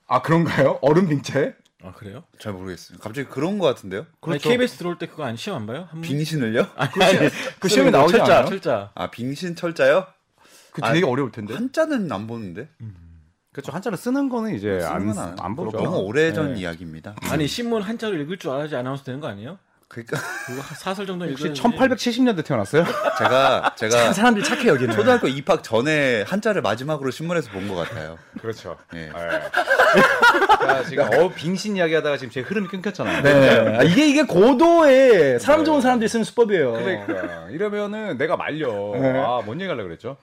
아, 0.07 0.21
그런가요? 0.23 0.79
얼음 0.83 1.09
빙체? 1.09 1.57
아 1.85 1.93
그래요? 1.93 2.23
잘 2.39 2.53
모르겠어요. 2.53 2.99
갑자기 2.99 3.29
그런 3.29 3.59
것 3.59 3.67
같은데요? 3.67 4.07
아니, 4.23 4.39
KBS 4.39 4.77
들어올 4.79 4.99
때 4.99 5.07
그거 5.07 5.25
안 5.25 5.37
시험 5.37 5.63
안 5.63 5.67
봐요? 5.67 5.81
한 5.91 6.01
번? 6.01 6.03
빙신을요? 6.03 6.67
아니, 6.77 7.05
아니, 7.05 7.29
그 7.59 7.69
시험에 7.69 7.91
나오지 7.91 8.13
철자, 8.17 8.33
않아요? 8.39 8.47
철자. 8.47 8.91
아 8.95 9.11
빙신 9.11 9.57
철자요? 9.57 10.07
그 10.73 10.81
되게 10.81 11.05
어려울 11.05 11.31
네? 11.31 11.37
텐데. 11.37 11.55
한자는 11.55 12.11
안 12.11 12.27
보는데. 12.27 12.69
그렇죠. 13.53 13.73
한자를 13.73 13.99
쓰는 13.99 14.29
거는 14.31 14.55
이제 14.55 14.81
안, 14.83 15.13
쓰는 15.13 15.37
건안 15.37 15.55
보죠. 15.55 15.77
너무 15.77 15.99
오래전 15.99 16.55
네. 16.55 16.61
이야기입니다. 16.61 17.15
아니 17.31 17.47
신문 17.47 17.83
한자로 17.83 18.17
읽을 18.17 18.39
줄 18.39 18.51
알아야지 18.51 18.77
아나운서 18.77 19.05
되는 19.05 19.21
거 19.21 19.27
아니에요? 19.29 19.59
그러니까 19.93 20.17
사설 20.77 21.07
정도 21.07 21.27
혹시 21.27 21.49
읽었는지. 21.49 21.63
1870년대 21.63 22.45
태어났어요? 22.45 22.85
제가 23.19 23.75
제가 23.77 24.13
사람들이 24.15 24.43
착해 24.45 24.67
여기는. 24.69 24.95
초등학교 24.95 25.29
입학 25.29 25.63
전에 25.63 26.23
한자를 26.27 26.63
마지막으로 26.63 27.11
신문에서 27.11 27.51
본 27.51 27.69
것 27.69 27.75
같아요. 27.77 28.19
그렇죠. 28.41 28.77
예. 28.95 29.11
자, 30.61 30.83
지금 30.89 31.05
어 31.13 31.29
빙신 31.29 31.77
이야기하다가 31.77 32.17
지금 32.17 32.31
제 32.33 32.41
흐름이 32.41 32.69
끊겼잖아요. 32.69 33.23
네. 33.23 33.77
아, 33.79 33.83
이게 33.83 34.07
이게 34.09 34.23
고도의 34.25 35.39
사람 35.41 35.65
좋은 35.65 35.81
사람들이 35.83 36.09
쓰는 36.09 36.25
수법이에요. 36.25 36.73
그러니까 36.73 37.47
이러면은 37.51 38.17
내가 38.17 38.37
말려. 38.37 38.69
네. 38.95 39.19
아, 39.19 39.43
뭔 39.45 39.61
얘기하려 39.61 39.83
그랬죠? 39.83 40.17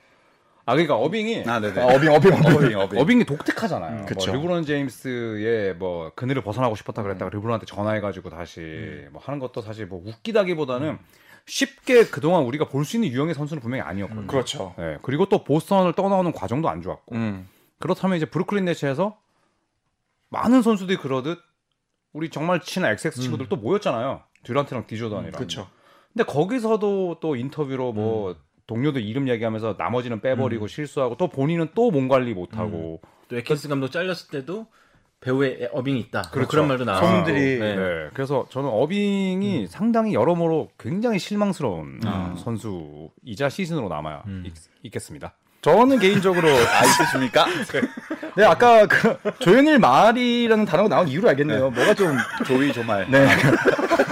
아, 0.70 0.74
그러니까 0.74 0.96
어빙이 0.96 1.44
아, 1.48 1.60
네네. 1.60 1.82
아, 1.82 1.86
어빙 1.88 2.12
어빙 2.12 2.34
어빙. 2.34 2.56
어빙, 2.58 2.78
어빙. 2.80 3.00
어빙이 3.00 3.26
독특하잖아요. 3.26 4.06
그쵸. 4.06 4.32
뭐 4.32 4.36
르브론 4.42 4.66
제임스의 4.66 5.76
뭐 5.76 6.12
그늘을 6.16 6.44
벗어나고 6.44 6.76
싶었다 6.76 7.02
그랬다가 7.04 7.30
르브론한테 7.30 7.66
전화해가지고 7.66 8.30
다시 8.30 9.08
뭐 9.12 9.22
하는 9.24 9.40
것도 9.40 9.62
사실 9.62 9.86
뭐 9.88 10.02
웃기다기보다는 10.06 10.98
쉽게 11.46 12.06
그동안 12.06 12.44
우리가 12.44 12.68
볼 12.68 12.86
수 12.86 12.98
있는 12.98 13.10
유형의 13.10 13.34
선수는 13.34 13.62
분명히 13.62 13.82
아니었거든요. 13.82 14.28
그렇죠. 14.28 14.76
네, 14.78 14.98
그리고 15.02 15.26
또 15.26 15.44
보스턴을 15.44 15.94
떠나오는 15.94 16.32
과정도 16.32 16.70
안 16.70 16.82
좋았고 16.84 17.16
음. 17.16 17.48
그렇다면 17.80 18.18
이제 18.18 18.26
브루클린 18.28 18.66
네츠에서 18.66 19.18
많은 20.30 20.62
선수들이 20.62 20.98
그러듯 20.98 21.40
우리 22.14 22.30
정말 22.30 22.62
친한 22.62 22.92
XX 22.92 23.20
친구들 23.22 23.50
또 23.50 23.56
모였잖아요. 23.56 24.22
듀란트랑 24.44 24.86
디조던이랑. 24.88 25.32
그렇죠. 25.32 25.68
근데 26.14 26.24
거기서도 26.24 27.18
또 27.22 27.36
인터뷰로 27.36 27.94
뭐 27.94 28.36
동료들 28.70 29.02
이름 29.04 29.28
얘기하면서 29.28 29.76
나머지는 29.80 30.22
빼버리고 30.22 30.68
실수하고 30.68 31.18
또 31.18 31.28
본인은 31.28 31.70
또 31.74 31.90
몸 31.90 32.08
관리 32.08 32.34
못하고 32.36 33.02
또 33.28 33.36
에켄스 33.38 33.68
감독 33.68 33.90
잘렸을 33.92 34.30
때도 34.30 34.68
배우의 35.22 35.70
어빙이 35.74 36.00
있다. 36.00 36.22
뭐 36.22 36.32
그렇죠. 36.32 36.50
그런 36.50 36.68
말도 36.70 36.86
나왔고. 36.86 37.06
소문들이- 37.06 37.60
네. 37.60 37.76
네. 37.76 38.10
그래서 38.14 38.46
저는 38.50 38.70
어빙이 38.70 39.68
상당히 39.68 40.14
여러모로 40.14 40.70
굉장히 40.80 41.20
실망스러운 41.20 42.00
아. 42.06 42.36
선수이자 42.38 43.50
시즌으로 43.50 43.90
남아 43.90 44.22
있, 44.84 44.92
겠습니다 44.92 45.34
저는 45.62 46.00
개인적으로 46.00 46.48
아 46.48 46.86
있으십니까? 46.86 47.46
네 48.38 48.46
아까 48.46 48.86
그 48.86 49.18
조현일 49.40 49.80
말이라는 49.80 50.64
단어가 50.66 50.88
나온 50.88 51.08
이유를 51.10 51.28
알겠네요. 51.30 51.72
뭐가 51.72 51.94
좀 51.96 52.16
조이 52.46 52.72
조말. 52.72 53.06
네. 53.12 53.28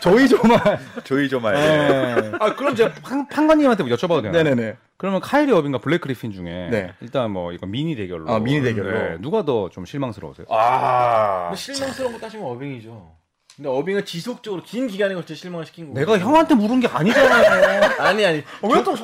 조이 0.00 0.28
조말. 0.28 0.78
조이 1.04 1.28
조말. 1.28 1.54
네. 1.54 2.32
아 2.40 2.54
그럼 2.54 2.74
제가 2.74 2.94
판, 3.02 3.26
판관님한테 3.28 3.82
뭐 3.82 3.92
여쭤봐도 3.94 4.22
되나요? 4.22 4.42
네네네. 4.42 4.76
그러면 4.96 5.20
카이리 5.20 5.52
어빙과 5.52 5.78
블랙 5.78 6.00
그리핀 6.00 6.32
중에 6.32 6.68
네. 6.70 6.92
일단 7.00 7.30
뭐 7.30 7.52
이거 7.52 7.66
미니 7.66 7.94
대결로 7.96 8.30
아, 8.30 8.38
미니 8.38 8.62
대결로. 8.62 8.90
네, 8.92 9.16
누가 9.20 9.44
더 9.44 9.68
좀 9.70 9.84
실망스러우세요? 9.84 10.46
아. 10.50 11.48
근데 11.50 11.56
실망스러운 11.56 12.12
거 12.14 12.18
따지면 12.18 12.46
어빙이죠. 12.46 13.12
근데 13.58 13.70
어빙은 13.70 14.04
지속적으로 14.04 14.62
긴 14.62 14.86
기간에 14.86 15.14
걸쳐 15.16 15.34
실망을 15.34 15.66
시킨 15.66 15.88
거고. 15.88 15.98
내가 15.98 16.16
형한테 16.16 16.54
물은 16.54 16.78
게 16.78 16.86
아니잖아요. 16.86 17.90
아니 17.98 18.24
아니. 18.24 18.44
왜또 18.62 18.94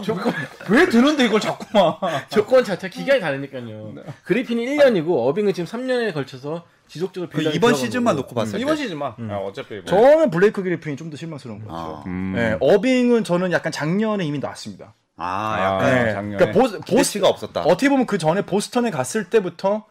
왜 0.68 0.88
드는데 0.88 1.24
이걸 1.24 1.40
자꾸만. 1.40 1.94
조건 2.30 2.62
자체 2.62 2.88
기간이 2.88 3.20
다르니까요. 3.20 3.94
그리핀이 4.22 4.64
1년이고 4.64 5.26
어빙은 5.26 5.54
지금 5.54 5.66
3년에 5.66 6.14
걸쳐서 6.14 6.64
지속적으로 6.86 7.30
그 7.30 7.42
이번 7.52 7.74
시즌만 7.74 8.14
거고. 8.14 8.26
놓고 8.28 8.34
봤을 8.36 8.52
때. 8.58 8.62
이번 8.62 8.76
시즌만. 8.76 9.14
아, 9.28 9.38
어차피 9.38 9.74
뭐. 9.74 9.84
저는 9.86 10.30
블레이크 10.30 10.62
그리핀이 10.62 10.96
좀 10.96 11.10
더 11.10 11.16
실망스러운 11.16 11.58
것 11.64 11.72
같아요. 11.72 11.96
아, 11.96 12.04
음. 12.06 12.34
네, 12.36 12.56
어빙은 12.60 13.24
저는 13.24 13.50
약간 13.50 13.72
작년에 13.72 14.24
이미 14.24 14.38
놨습니다. 14.38 14.94
아 15.16 15.24
아, 15.26 15.64
약간 15.64 16.04
네. 16.06 16.12
작년에. 16.12 16.36
그러니까 16.38 16.60
보스, 16.60 16.74
보스, 16.78 16.84
기대치가 16.84 17.28
없었다. 17.28 17.62
어떻게 17.62 17.88
보면 17.88 18.06
그 18.06 18.18
전에 18.18 18.42
보스턴에 18.42 18.92
갔을 18.92 19.24
때부터 19.30 19.84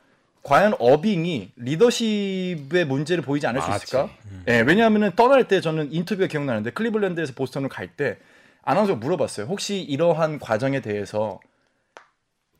과연 0.43 0.73
어빙이 0.77 1.51
리더십의 1.55 2.85
문제를 2.85 3.23
보이지 3.23 3.47
않을 3.47 3.61
수. 3.61 3.69
있을까? 3.71 4.09
예, 4.47 4.59
왜냐하면 4.61 5.11
떠날 5.15 5.47
때 5.47 5.61
저는 5.61 5.93
인터뷰가 5.93 6.27
기억나는데 6.27 6.71
클리블랜드에서 6.71 7.33
보스턴을 7.33 7.69
갈 7.69 7.87
때 7.95 8.17
아나운서가 8.63 8.99
물어봤어요. 8.99 9.45
혹시 9.47 9.81
이러한 9.81 10.39
과정에 10.39 10.81
대해서 10.81 11.39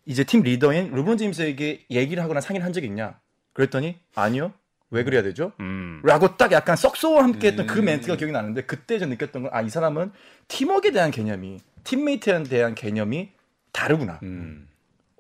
이제 0.06 0.24
팀 0.24 0.42
리더인 0.44 0.92
르브론 0.94 1.18
제임스에게 1.18 1.86
얘기를 1.90 2.22
하거나 2.24 2.42
상의를 2.42 2.66
한 2.66 2.74
적이 2.74 2.88
있냐? 2.88 3.20
그랬더니 3.54 3.98
아니요. 4.16 4.54
왜 4.90 5.04
그래야 5.04 5.24
되죠? 5.24 5.54
음. 5.60 6.02
라고 6.04 6.38
딱 6.38 6.52
약간 6.52 6.76
썩소와 6.76 7.24
함께 7.24 7.48
했던 7.48 7.66
그 7.68 7.80
멘트가 7.80 8.16
기억이 8.18 8.32
나는데 8.32 8.64
그때 8.64 9.00
저 9.00 9.06
느꼈던 9.08 9.44
건 9.44 9.52
아 9.54 9.62
이 9.62 9.70
사람은 9.70 10.12
팀워크에 10.48 10.92
대한 10.92 11.10
개념이 11.10 11.60
팀메이트에 11.84 12.44
대한 12.44 12.76
개념이 12.76 13.32
다르구나. 13.72 14.20
음. 14.24 14.68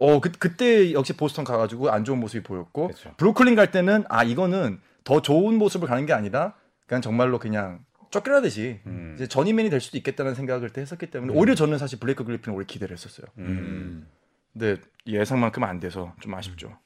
어, 0.03 0.19
그, 0.19 0.31
그때 0.31 0.91
역시 0.91 1.13
보스턴 1.13 1.45
가가지고 1.45 1.89
안 1.89 2.03
좋은 2.03 2.19
모습이 2.19 2.43
보였고, 2.43 2.89
그쵸. 2.89 3.13
브루클린 3.15 3.55
갈 3.55 3.71
때는, 3.71 4.03
아, 4.09 4.25
이거는 4.25 4.81
더 5.05 5.21
좋은 5.21 5.57
모습을 5.57 5.87
가는 5.87 6.05
게 6.05 6.11
아니라, 6.11 6.55
그냥 6.87 7.01
정말로 7.01 7.39
그냥 7.39 7.85
쫓겨나듯이, 8.11 8.81
음. 8.85 9.13
이제 9.15 9.27
전임맨이 9.27 9.69
될 9.69 9.79
수도 9.79 9.97
있겠다는 9.97 10.35
생각을 10.35 10.71
때 10.71 10.81
했었기 10.81 11.05
때문에, 11.05 11.33
오히려 11.33 11.55
저는 11.55 11.77
사실 11.77 11.99
블레이크 11.99 12.25
그리핀을 12.25 12.53
오래 12.53 12.65
기대를 12.65 12.93
했었어요. 12.93 13.27
음. 13.37 14.05
근데 14.51 14.81
예상만큼 15.07 15.63
안 15.63 15.79
돼서 15.79 16.13
좀 16.19 16.33
아쉽죠. 16.33 16.77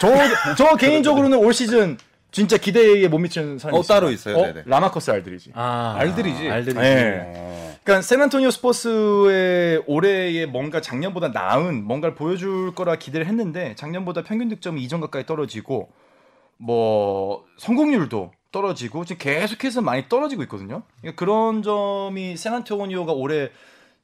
저, 0.00 0.08
저 0.56 0.74
개인적으로는 0.78 1.38
올 1.38 1.54
시즌 1.54 1.96
진짜 2.32 2.56
기대에 2.56 3.06
못 3.06 3.18
미치는 3.18 3.60
사람이 3.60 3.78
어, 3.78 3.80
있습니다. 3.80 3.94
따로 3.94 4.10
있어요. 4.10 4.36
어? 4.36 4.62
라마커스 4.66 5.12
알드리지. 5.12 5.52
아, 5.54 5.94
알들이지. 5.96 6.48
알들이지. 6.48 6.80
네. 6.80 7.32
어. 7.36 7.69
그러니까 7.90 8.02
샌안토니오 8.02 8.52
스포츠의 8.52 9.82
올해의 9.88 10.46
뭔가 10.46 10.80
작년보다 10.80 11.30
나은 11.30 11.82
뭔가를 11.82 12.14
보여줄 12.14 12.72
거라 12.72 12.94
기대를 12.94 13.26
했는데 13.26 13.74
작년보다 13.74 14.22
평균 14.22 14.48
득점이 14.48 14.86
2점 14.86 15.00
가까이 15.00 15.26
떨어지고 15.26 15.90
뭐 16.56 17.44
성공률도 17.58 18.30
떨어지고 18.52 19.04
지금 19.04 19.18
계속해서 19.18 19.82
많이 19.82 20.08
떨어지고 20.08 20.44
있거든요. 20.44 20.82
그러니까 21.00 21.18
그런 21.18 21.64
점이 21.64 22.36
샌안토니오가 22.36 23.12
올해 23.12 23.50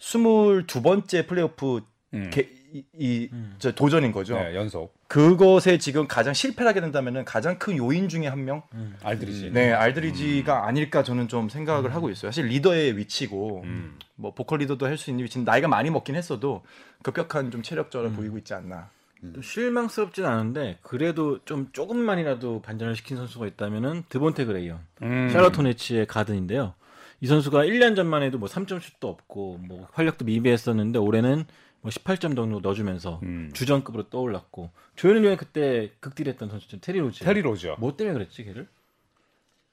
22번째 0.01 1.29
플레이오프 1.29 1.83
음. 2.14 2.31
개- 2.33 2.49
이, 2.78 2.84
이- 2.98 3.30
저 3.58 3.72
도전인 3.72 4.12
거죠. 4.12 4.34
네, 4.38 4.54
연속. 4.54 4.94
그것에 5.08 5.78
지금 5.78 6.06
가장 6.08 6.34
실패를 6.34 6.68
하게 6.68 6.80
된다면은 6.80 7.24
가장 7.24 7.58
큰 7.58 7.76
요인 7.76 8.08
중에 8.08 8.26
한 8.26 8.44
명, 8.44 8.62
알드리지. 9.02 9.50
네 9.52 9.72
알드리지가 9.72 10.66
아닐까 10.66 11.02
저는 11.02 11.28
좀 11.28 11.48
생각을 11.48 11.94
하고 11.94 12.10
있어요. 12.10 12.30
사실 12.30 12.46
리더의 12.46 12.96
위치고 12.96 13.62
음. 13.64 13.98
뭐 14.16 14.34
보컬 14.34 14.58
리더도 14.60 14.86
할 14.86 14.96
수 14.98 15.10
있는 15.10 15.24
위치는 15.24 15.44
나이가 15.44 15.68
많이 15.68 15.90
먹긴 15.90 16.16
했어도 16.16 16.62
급격한 17.02 17.50
좀 17.50 17.62
체력전을 17.62 18.12
보이고 18.12 18.36
있지 18.38 18.54
않나. 18.54 18.90
좀 19.20 19.42
실망스럽진 19.42 20.24
않은데 20.24 20.78
그래도 20.82 21.38
좀 21.44 21.68
조금만이라도 21.72 22.62
반전을 22.62 22.94
시킨 22.96 23.16
선수가 23.16 23.46
있다면은 23.46 24.04
드본테 24.08 24.44
그레이엄, 24.44 24.78
음. 25.02 25.28
샬럿 25.32 25.56
호네츠의 25.56 26.06
가드인데요. 26.06 26.74
이 27.22 27.26
선수가 27.26 27.64
1년 27.64 27.96
전만 27.96 28.22
해도 28.22 28.38
뭐 28.38 28.46
3점 28.48 28.78
슛도 28.80 29.08
없고 29.08 29.58
뭐 29.66 29.88
활약도 29.92 30.26
미비했었는데 30.26 30.98
올해는 30.98 31.46
뭐 31.87 31.90
18점 31.92 32.35
정도 32.35 32.59
넣어주면서 32.59 33.20
음. 33.22 33.51
주전급으로 33.55 34.09
떠올랐고 34.11 34.70
조현일 34.96 35.25
형이 35.25 35.37
그때 35.37 35.92
극딜했던 36.01 36.49
선수죠 36.51 36.81
테리 36.81 36.99
로지어. 36.98 37.24
테리 37.25 37.42
로지어요. 37.42 37.76
뭐 37.79 37.96
때문에 37.96 38.14
그랬지 38.14 38.42
걔를? 38.44 38.66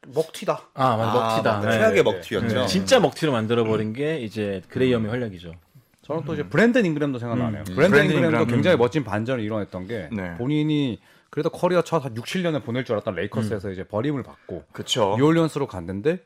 먹튀다. 0.07 0.61
아 0.75 0.95
맞아 0.97 1.13
먹튀다. 1.13 1.53
맞다. 1.55 1.69
네. 1.69 1.77
최악의 1.79 2.03
네, 2.03 2.11
먹튀였죠. 2.11 2.47
네, 2.55 2.67
진짜 2.67 2.99
먹튀로 2.99 3.31
만들어버린 3.31 3.93
게 3.93 4.19
이제 4.19 4.61
그레이엄의 4.69 5.09
활약이죠. 5.09 5.53
저는 6.03 6.25
또 6.25 6.33
이제 6.35 6.43
브랜든 6.43 6.85
잉그램도 6.85 7.17
생각나네요. 7.17 7.61
음. 7.61 7.63
브랜든 7.63 7.89
브랜든 7.89 8.15
잉그램도 8.15 8.37
잉그램. 8.41 8.47
굉장히 8.47 8.77
멋진 8.77 9.03
반전을 9.03 9.43
이뤄냈던 9.43 9.87
게 9.87 10.09
네. 10.11 10.35
본인이 10.37 10.99
그래도 11.31 11.49
커리어 11.49 11.81
첫 11.81 12.05
한 12.05 12.15
6, 12.15 12.25
7년을 12.25 12.63
보낼 12.63 12.85
줄 12.85 12.93
알았던 12.93 13.15
레이커스에서 13.15 13.71
이제 13.71 13.83
버림을 13.85 14.21
받고 14.21 14.65
그렇죠. 14.71 15.15
뉴올리언스로 15.17 15.65
갔는데 15.65 16.19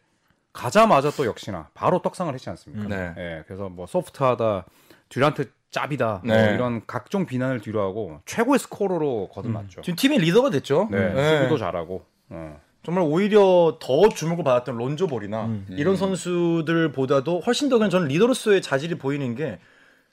가자마자 0.52 1.12
또 1.12 1.26
역시나 1.26 1.70
바로 1.76 2.02
떡상을 2.02 2.34
했지 2.34 2.50
않습니까? 2.50 2.88
네. 2.90 3.14
예, 3.18 3.44
그래서 3.48 3.70
뭐 3.70 3.86
소프트하다, 3.86 4.66
듀란트 5.10 5.52
짭이다, 5.72 6.22
뭐 6.24 6.36
네. 6.36 6.54
이런 6.54 6.82
각종 6.88 7.26
비난을 7.26 7.60
뒤로하고 7.62 8.22
최고의 8.26 8.60
scorer로 8.60 9.30
거듭났죠. 9.34 9.82
지금 9.82 9.96
팀의 9.96 10.20
리더가 10.20 10.50
됐죠. 10.50 10.88
네, 10.92 11.14
네. 11.14 11.38
수비도 11.38 11.58
잘하고. 11.58 12.06
어. 12.30 12.60
정말 12.84 13.04
오히려 13.04 13.78
더 13.82 14.08
주목을 14.08 14.46
받았던 14.46 14.78
론조볼이나 14.78 15.46
음. 15.46 15.66
이런 15.72 15.98
선수들보다도 15.98 17.42
훨씬 17.42 17.68
더 17.68 17.78
그냥 17.78 17.90
저는 17.90 18.08
리더로서의 18.08 18.62
자질이 18.62 18.96
보이는 18.96 19.36
게 19.36 19.60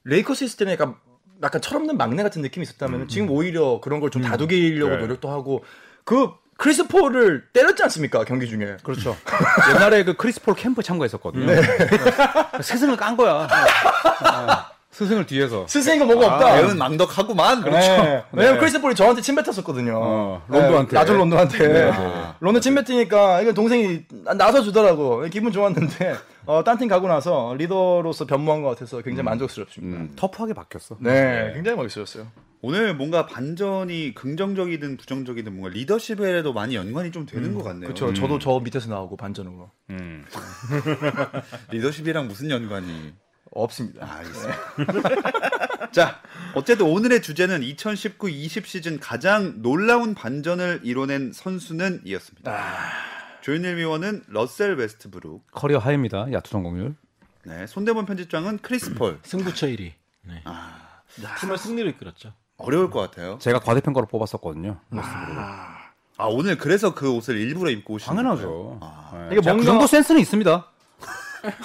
레이커스 0.03 0.43
있을 0.45 0.59
때는 0.59 0.73
약간 0.73 0.97
약간 1.43 1.61
철없는 1.61 1.97
막내 1.97 2.23
같은 2.25 2.43
느낌이 2.43 2.65
있었다면 2.65 3.07
지금 3.09 3.31
오히려 3.31 3.81
그런 3.81 4.01
걸 4.01 4.11
좀 4.11 4.23
다독이려고 4.23 4.95
네. 4.97 5.01
노력도 5.03 5.31
하고 5.31 5.63
그 6.05 6.31
크리스 6.57 6.87
폴을 6.89 7.45
때렸지 7.53 7.83
않습니까 7.85 8.25
경기 8.25 8.49
중에 8.49 8.77
그렇죠. 8.83 9.17
옛날에 9.75 10.03
그 10.05 10.15
크리스 10.17 10.43
폴 10.43 10.55
캠프 10.57 10.83
참가했었거든요. 10.83 11.47
스승을 12.61 12.97
깐 12.97 13.17
거야. 13.17 13.33
어, 13.45 13.49
스승을 14.95 15.27
뒤에서. 15.27 15.67
스승이가 15.67 16.05
뭐가 16.05 16.35
없다. 16.35 16.55
배은 16.55 16.79
망덕하구만. 16.79 17.65
네. 17.65 18.23
왜냐면 18.31 18.55
네. 18.55 18.59
크리스 18.61 18.81
폴이 18.81 18.95
저한테 18.95 19.21
침 19.23 19.35
뱉었었거든요. 19.35 19.99
어, 20.01 20.43
론도한테. 20.47 20.95
나중 20.95 21.19
론도한테. 21.19 21.69
네. 21.69 21.93
론도 22.39 22.61
침 22.61 22.77
뱉으니까 22.77 23.43
이거 23.43 23.53
동생이 23.53 24.05
나서 24.39 24.63
주더라고. 24.63 25.25
기분 25.31 25.51
좋았는데 25.51 26.15
어, 26.47 26.63
딴 26.63 26.79
팀 26.79 26.87
가고 26.89 27.09
나서 27.09 27.55
리더로서 27.59 28.27
변모한 28.27 28.63
것 28.63 28.69
같아서 28.69 29.01
굉장히 29.03 29.25
만족스럽습니다. 29.25 29.99
음, 30.01 30.13
터프하게 30.15 30.55
바뀌었어. 30.55 30.97
네, 31.01 31.51
굉장히 31.55 31.77
멋있었어요. 31.77 32.27
오늘 32.63 32.95
뭔가 32.95 33.27
반전이 33.27 34.15
긍정적이든 34.15 34.97
부정적이든 34.97 35.53
뭔가 35.53 35.71
리더십에도 35.75 36.53
많이 36.53 36.77
연관이 36.77 37.11
좀 37.11 37.27
되는 37.27 37.53
것 37.55 37.63
같네요. 37.65 37.93
그렇죠. 37.93 38.15
저도 38.15 38.39
저 38.39 38.61
밑에서 38.63 38.89
나오고 38.89 39.17
반전으로 39.17 39.71
음. 39.91 40.25
리더십이랑 41.71 42.29
무슨 42.29 42.51
연관이? 42.51 43.13
없습니다. 43.55 44.07
아, 44.07 44.17
알겠습니다. 44.19 45.91
자, 45.93 46.21
어쨌든 46.55 46.87
오늘의 46.87 47.23
주제는 47.23 47.61
2019-20 47.61 48.67
시즌 48.67 48.99
가장 49.01 49.63
놀라운 49.63 50.15
반전을 50.15 50.81
이뤄낸 50.83 51.33
선수는 51.33 52.03
이었습니다. 52.05 52.53
조현일 53.43 53.77
위원은 53.77 54.25
러셀 54.29 54.75
웨스트브룩, 54.77 55.51
career 55.53 55.79
high입니다. 55.79 56.27
야투 56.33 56.51
성공률. 56.51 56.95
네, 57.45 57.67
손대범 57.67 58.07
편집장은 58.07 58.59
크리스 58.63 58.95
폴. 58.95 59.19
승부처 59.25 59.67
1위. 59.69 59.93
네. 60.23 60.41
아, 60.45 60.79
팀을 61.41 61.59
승리로 61.59 61.91
이끌었죠. 61.91 62.33
어려울 62.57 62.91
것 62.91 63.01
같아요. 63.01 63.39
제가 63.41 63.59
과대평가로 63.61 64.07
뽑았었거든요. 64.07 64.81
웨스트브룩. 64.91 65.39
아, 66.17 66.27
오늘 66.27 66.57
그래서 66.57 66.95
그 66.95 67.11
옷을 67.13 67.37
일부러 67.37 67.71
입고 67.71 67.95
오신 67.95 68.07
당연하죠. 68.07 68.79
아. 68.81 69.11
네. 69.13 69.27
이게 69.33 69.41
제가 69.43 69.57
그 69.57 69.63
뭔가- 69.63 69.65
정도 69.65 69.87
센스는 69.87 70.21
있습니다. 70.21 70.71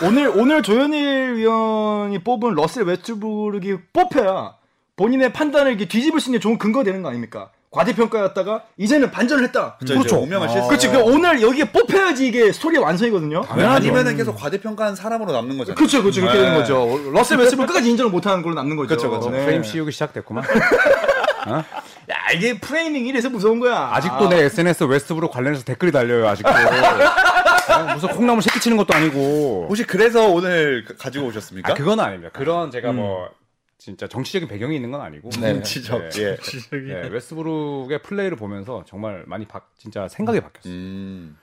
오늘 0.03 0.27
오늘 0.35 0.63
조현일 0.63 1.35
위원이 1.35 2.19
뽑은 2.23 2.55
러셀 2.55 2.83
웨스트브룩이 2.83 3.77
뽑혀야 3.93 4.55
본인의 4.95 5.33
판단을 5.33 5.71
이렇게 5.71 5.87
뒤집을 5.87 6.19
수 6.19 6.29
있는 6.29 6.41
좋은 6.41 6.57
근거 6.57 6.79
가 6.79 6.83
되는 6.83 7.01
거 7.01 7.09
아닙니까? 7.09 7.51
과대평가였다가 7.71 8.63
이제는 8.77 9.11
반전을 9.11 9.43
했다. 9.45 9.77
그렇죠. 9.77 9.93
그렇죠. 9.99 10.19
오명을 10.21 10.49
씻을 10.49 10.62
수. 10.62 10.67
그렇지. 10.67 10.89
그 10.89 10.97
오늘 11.03 11.41
여기에 11.41 11.71
뽑혀야지 11.71 12.27
이게 12.27 12.51
스토리의 12.51 12.81
완성이거든요. 12.81 13.45
아니면은 13.47 14.17
계속 14.17 14.35
과대평가한 14.35 14.95
사람으로 14.95 15.31
남는 15.31 15.57
거잖아요. 15.57 15.75
그렇죠, 15.75 16.01
그렇죠. 16.01 16.21
그렇게 16.21 16.37
네. 16.39 16.45
되는 16.45 16.57
거죠. 16.57 16.99
러셀 17.13 17.37
웨스트브룩 17.37 17.67
끝까지 17.67 17.91
인정을 17.91 18.11
못하는 18.11 18.41
걸로 18.41 18.55
남는 18.55 18.75
거죠. 18.75 18.87
그렇죠, 18.87 19.09
그렇죠. 19.09 19.29
네. 19.29 19.45
프레임 19.45 19.63
씌우기 19.63 19.91
시작됐구만. 19.91 20.43
야 21.47 22.31
이게 22.35 22.59
framing 22.59 23.05
이래서 23.07 23.29
무서운 23.29 23.59
거야. 23.59 23.89
아직도 23.93 24.29
내 24.29 24.43
SNS 24.43 24.83
웨스트브룩 24.85 25.31
관련해서 25.31 25.63
댓글이 25.63 25.91
달려요. 25.91 26.27
아직도. 26.27 26.49
어, 27.69 27.93
무슨 27.93 28.09
콩나물 28.09 28.41
새끼 28.41 28.59
치는 28.59 28.77
것도 28.77 28.93
아니고. 28.93 29.67
혹시 29.69 29.85
그래서 29.85 30.27
오늘 30.27 30.83
가- 30.85 30.95
가지고 30.97 31.27
오셨습니까? 31.27 31.71
아, 31.71 31.75
그건 31.75 31.99
아닙니다. 31.99 32.31
그런 32.33 32.71
제가 32.71 32.91
뭐 32.91 33.29
진짜 33.77 34.07
정치적인 34.07 34.47
배경이 34.47 34.75
있는 34.75 34.91
건 34.91 35.01
아니고. 35.01 35.29
네. 35.39 35.61
지적. 35.61 36.09
네. 36.09 36.21
예. 36.21 36.37
네, 36.71 37.07
웨스트브룩의 37.09 38.01
플레이를 38.01 38.35
보면서 38.37 38.83
정말 38.87 39.23
많이 39.27 39.45
바, 39.45 39.61
진짜 39.77 40.07
생각이 40.07 40.41
바뀌었어요. 40.41 40.73
음. 40.73 41.37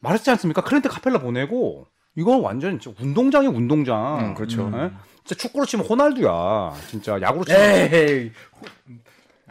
말했지 0.00 0.30
않습니까? 0.30 0.62
클린트 0.62 0.88
카펠라 0.88 1.18
보내고 1.18 1.86
이건 2.16 2.40
완전 2.40 2.78
진짜 2.78 2.96
운동장이 3.02 3.46
운동장. 3.46 4.18
음, 4.20 4.34
그렇죠. 4.34 4.70
예? 4.74 4.90
진짜 5.24 5.42
축구로 5.42 5.64
치면 5.66 5.86
호날두야. 5.86 6.74
진짜 6.88 7.20
야구로 7.20 7.44
치면 7.44 7.60
에이. 7.62 8.32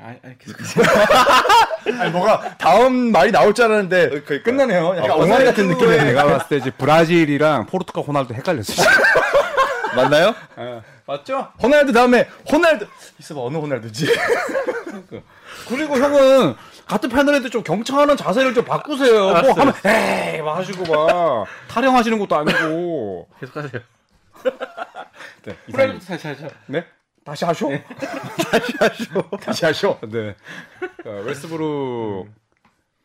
아, 0.01 0.15
아 0.23 0.29
계속 0.39 0.83
아니 1.99 2.11
뭐가 2.11 2.55
다음 2.57 3.11
말이 3.11 3.31
나올 3.31 3.53
줄 3.53 3.65
알았는데 3.65 4.03
어, 4.05 4.09
그러니까요. 4.09 4.43
끝나네요. 4.43 4.95
약간 4.97 5.11
아, 5.11 5.15
엉아리 5.15 5.45
같은 5.45 5.65
호날두의- 5.65 5.69
느낌이네요. 5.75 6.03
내가 6.05 6.23
봤을 6.25 6.47
때 6.49 6.57
이제 6.57 6.71
브라질이랑 6.71 7.65
포르투갈 7.65 8.03
호날두 8.05 8.33
헷갈렸어. 8.33 8.81
맞나요? 9.95 10.35
맞죠? 11.05 11.47
호날두 11.61 11.91
다음에 11.91 12.27
호날두 12.51 12.85
있어봐 13.19 13.41
어느 13.41 13.57
호날두지? 13.57 14.07
그리고 15.67 15.97
형은 15.97 16.55
같은 16.85 17.09
패널인데 17.09 17.49
좀 17.49 17.63
경청하는 17.63 18.15
자세를 18.17 18.53
좀 18.53 18.65
바꾸세요. 18.65 19.19
뭐 19.19 19.29
알았어요. 19.35 19.53
하면 19.53 19.73
에이 19.85 20.41
막 20.41 20.57
하시고 20.57 20.85
막 20.93 21.45
타령하시는 21.67 22.17
것도 22.19 22.35
아니고. 22.37 23.27
계속 23.39 23.57
하세요. 23.57 23.81
네, 25.43 25.55
프라이드 25.71 25.97
이상입니다. 25.97 26.49
다시 27.23 27.45
하죠. 27.45 27.69
네? 27.69 27.83
다시 28.51 28.73
하쇼? 28.79 29.29
다시 29.41 29.65
하쇼. 29.65 29.97
네. 30.09 30.35
어, 31.05 31.21
웨스트브룩 31.25 32.27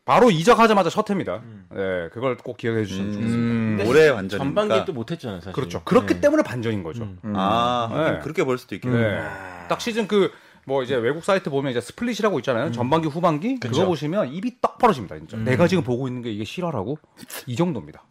바로 0.04 0.30
이적하자마자 0.30 0.90
셔트입니다. 0.90 1.42
네, 1.70 2.08
그걸 2.12 2.36
꼭 2.36 2.56
기억해 2.56 2.84
주시면 2.84 3.12
좋겠습니다. 3.14 3.84
음. 3.84 3.88
올해 3.88 4.08
완전. 4.10 4.38
전반기에 4.38 4.84
또 4.84 4.92
못했잖아요, 4.92 5.40
사실. 5.40 5.52
그렇죠. 5.52 5.82
그렇기 5.84 6.14
네. 6.14 6.20
때문에 6.20 6.42
반전인 6.42 6.82
거죠. 6.82 7.04
음. 7.04 7.32
아, 7.36 7.88
네. 8.12 8.20
그렇게 8.22 8.44
볼 8.44 8.58
수도 8.58 8.74
있겠네요. 8.74 9.22
네. 9.22 9.28
딱 9.68 9.80
시즌 9.80 10.06
그 10.08 10.30
뭐 10.66 10.82
이제 10.82 10.94
외국 10.96 11.24
사이트 11.24 11.50
보면 11.50 11.70
이제 11.70 11.80
스플릿이라고 11.80 12.38
있잖아요. 12.40 12.72
전반기 12.72 13.08
후반기 13.08 13.56
그거 13.60 13.68
그쵸. 13.68 13.86
보시면 13.86 14.32
입이 14.32 14.60
딱 14.60 14.78
벌어집니다, 14.78 15.18
진짜. 15.18 15.36
내가 15.36 15.68
지금 15.68 15.84
보고 15.84 16.08
있는 16.08 16.22
게 16.22 16.30
이게 16.32 16.44
실화라고 16.44 16.98
이 17.46 17.56
정도입니다. 17.56 18.02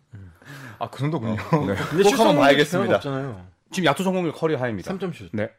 아그 0.79 0.99
정도군요. 0.99 1.35
네. 1.35 1.75
근데 1.89 2.03
꼭슛 2.03 2.19
한번 2.19 2.37
봐야겠습니다. 2.37 2.99
지금 3.71 3.85
야투 3.85 4.03
성공률 4.03 4.33
커리어 4.33 4.57
하입니다. 4.57 4.93
3점 4.93 5.13
슛. 5.15 5.29
네. 5.33 5.49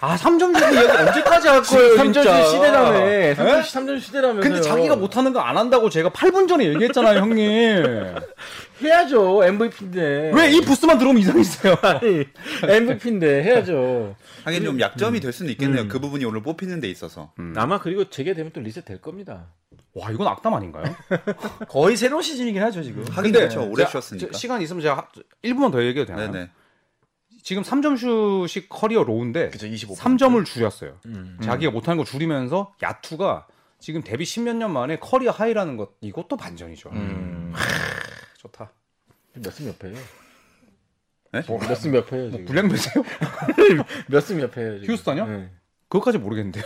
아, 0.00 0.16
3점 0.16 0.58
슛 0.58 0.72
이야기 0.72 0.88
언제까지 0.90 1.48
할 1.48 1.62
거예요, 1.62 1.94
3점 1.96 2.12
진짜. 2.14 2.42
슛 2.44 2.50
시대라며. 2.52 2.98
3점 3.34 3.62
슛, 3.62 3.74
3점 3.78 3.86
슛 4.00 4.06
시대라면서요. 4.06 4.40
근데 4.42 4.60
자기가 4.60 4.96
못하는 4.96 5.32
거 5.32 5.40
안 5.40 5.56
한다고 5.56 5.90
제가 5.90 6.08
8분 6.10 6.48
전에 6.48 6.64
얘기했잖아요, 6.66 7.18
형님. 7.20 8.14
해야죠. 8.82 9.44
MVP인데. 9.44 10.32
왜 10.34 10.50
이 10.52 10.60
부스만 10.60 10.98
들어오면 10.98 11.20
이상했어요. 11.22 11.76
아니, 11.82 12.24
MVP인데 12.68 13.42
해야죠. 13.44 14.16
하긴 14.44 14.64
좀 14.64 14.80
약점이 14.80 15.20
될 15.20 15.32
수는 15.32 15.52
있겠네요. 15.52 15.82
음. 15.82 15.88
그 15.88 16.00
부분이 16.00 16.24
오늘 16.24 16.42
뽑히는 16.42 16.80
데 16.80 16.88
있어서. 16.88 17.32
아마 17.56 17.78
그리고 17.78 18.08
재개되면 18.08 18.52
또 18.52 18.60
리셋 18.60 18.84
될 18.84 19.00
겁니다. 19.00 19.46
와, 19.94 20.10
이건 20.10 20.26
악담 20.26 20.54
아닌가요? 20.54 20.84
거의 21.68 21.96
새로운 21.98 22.22
시즌이긴 22.22 22.62
하죠 22.62 22.82
지금. 22.82 23.02
하긴 23.10 23.30
근데 23.32 23.40
그렇죠. 23.40 23.68
오래 23.70 23.84
쉬었으니까. 23.86 24.28
저- 24.32 24.38
시간 24.38 24.62
있으면 24.62 24.80
제가 24.82 25.08
1분만 25.44 25.70
더 25.70 25.82
얘기해도 25.84 26.10
되나요? 26.12 26.30
네네. 26.32 26.50
지금 27.42 27.62
3점 27.62 27.96
슛이 27.98 28.66
커리어 28.68 29.04
그죠 29.50 29.66
25. 29.66 29.94
3점을 29.94 30.44
줄였어요. 30.44 30.98
음. 31.06 31.38
자기가 31.42 31.72
못하는 31.72 31.98
거 31.98 32.04
줄이면서 32.04 32.74
야투가 32.82 33.46
지금 33.80 34.02
데뷔 34.02 34.24
10몇 34.24 34.54
년 34.56 34.72
만에 34.72 34.98
career 34.98 35.32
high라는 35.32 35.76
것 35.76 35.90
이것도 36.00 36.36
반전이죠. 36.36 36.90
음. 36.90 37.52
좋다. 38.38 38.72
몇승몇 39.34 39.78
패예요? 39.78 39.96
네? 41.32 41.42
몇승몇 41.48 42.06
패예요 42.08 42.30
지금? 42.30 42.44
불량 42.44 42.68
매세요? 42.68 43.02
몇승몇 44.08 44.52
패예요 44.52 44.80
지금? 44.80 44.94
휴스턴이요? 44.94 45.26
네. 45.26 45.50
그것까지 45.88 46.18
모르겠는데요. 46.18 46.64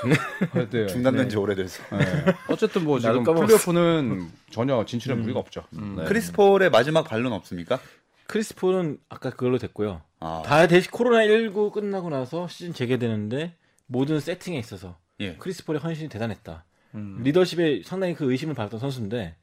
네. 0.71 0.87
중단된 0.87 1.29
지 1.31 1.37
오래돼서. 1.37 1.83
네. 1.97 2.35
어쨌든 2.49 2.85
뭐 2.85 2.99
지금. 2.99 3.25
플레이오프는 3.25 4.31
전혀 4.51 4.85
진출에 4.85 5.15
무리가 5.15 5.41
없죠. 5.41 5.65
네. 5.71 6.05
크리스폴의 6.05 6.71
마지막 6.71 7.05
반론 7.05 7.33
없습니까? 7.33 7.81
크리스폴은 8.27 8.99
아까 9.09 9.31
그걸로 9.31 9.59
됐고요. 9.59 10.03
아, 10.27 10.43
다 10.45 10.67
대신 10.67 10.91
코로나 10.91 11.25
19 11.25 11.71
끝나고 11.71 12.11
나서 12.11 12.49
시즌 12.49 12.73
재개되는데 12.73 13.55
모든 13.87 14.21
세팅에 14.21 14.59
있어서 14.59 14.97
예. 15.21 15.37
크리스폴의 15.37 15.81
헌신이 15.81 16.09
대단했다. 16.09 16.65
음. 16.95 17.21
리더십에 17.23 17.83
상당히 17.85 18.15
그 18.15 18.31
의심을 18.31 18.55
받았던 18.55 18.81
선수인데 18.81 19.37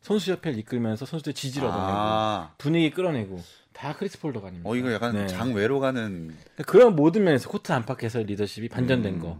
선수 0.00 0.32
협회를 0.32 0.58
이끌면서 0.58 1.04
선수들 1.04 1.34
지지를 1.34 1.68
얻어내고 1.68 1.88
아, 1.92 2.54
분위기 2.56 2.90
끌어내고 2.90 3.40
다 3.72 3.94
크리스폴 3.94 4.32
덕아닙니까? 4.32 4.68
어 4.68 4.76
이거 4.76 4.92
약간 4.92 5.14
네. 5.14 5.26
장외로 5.26 5.78
가는. 5.80 6.34
그런 6.66 6.96
모든 6.96 7.24
면에서 7.24 7.48
코트 7.48 7.72
안팎에서 7.72 8.20
리더십이 8.20 8.68
반전된 8.68 9.14
음. 9.14 9.20
거. 9.20 9.38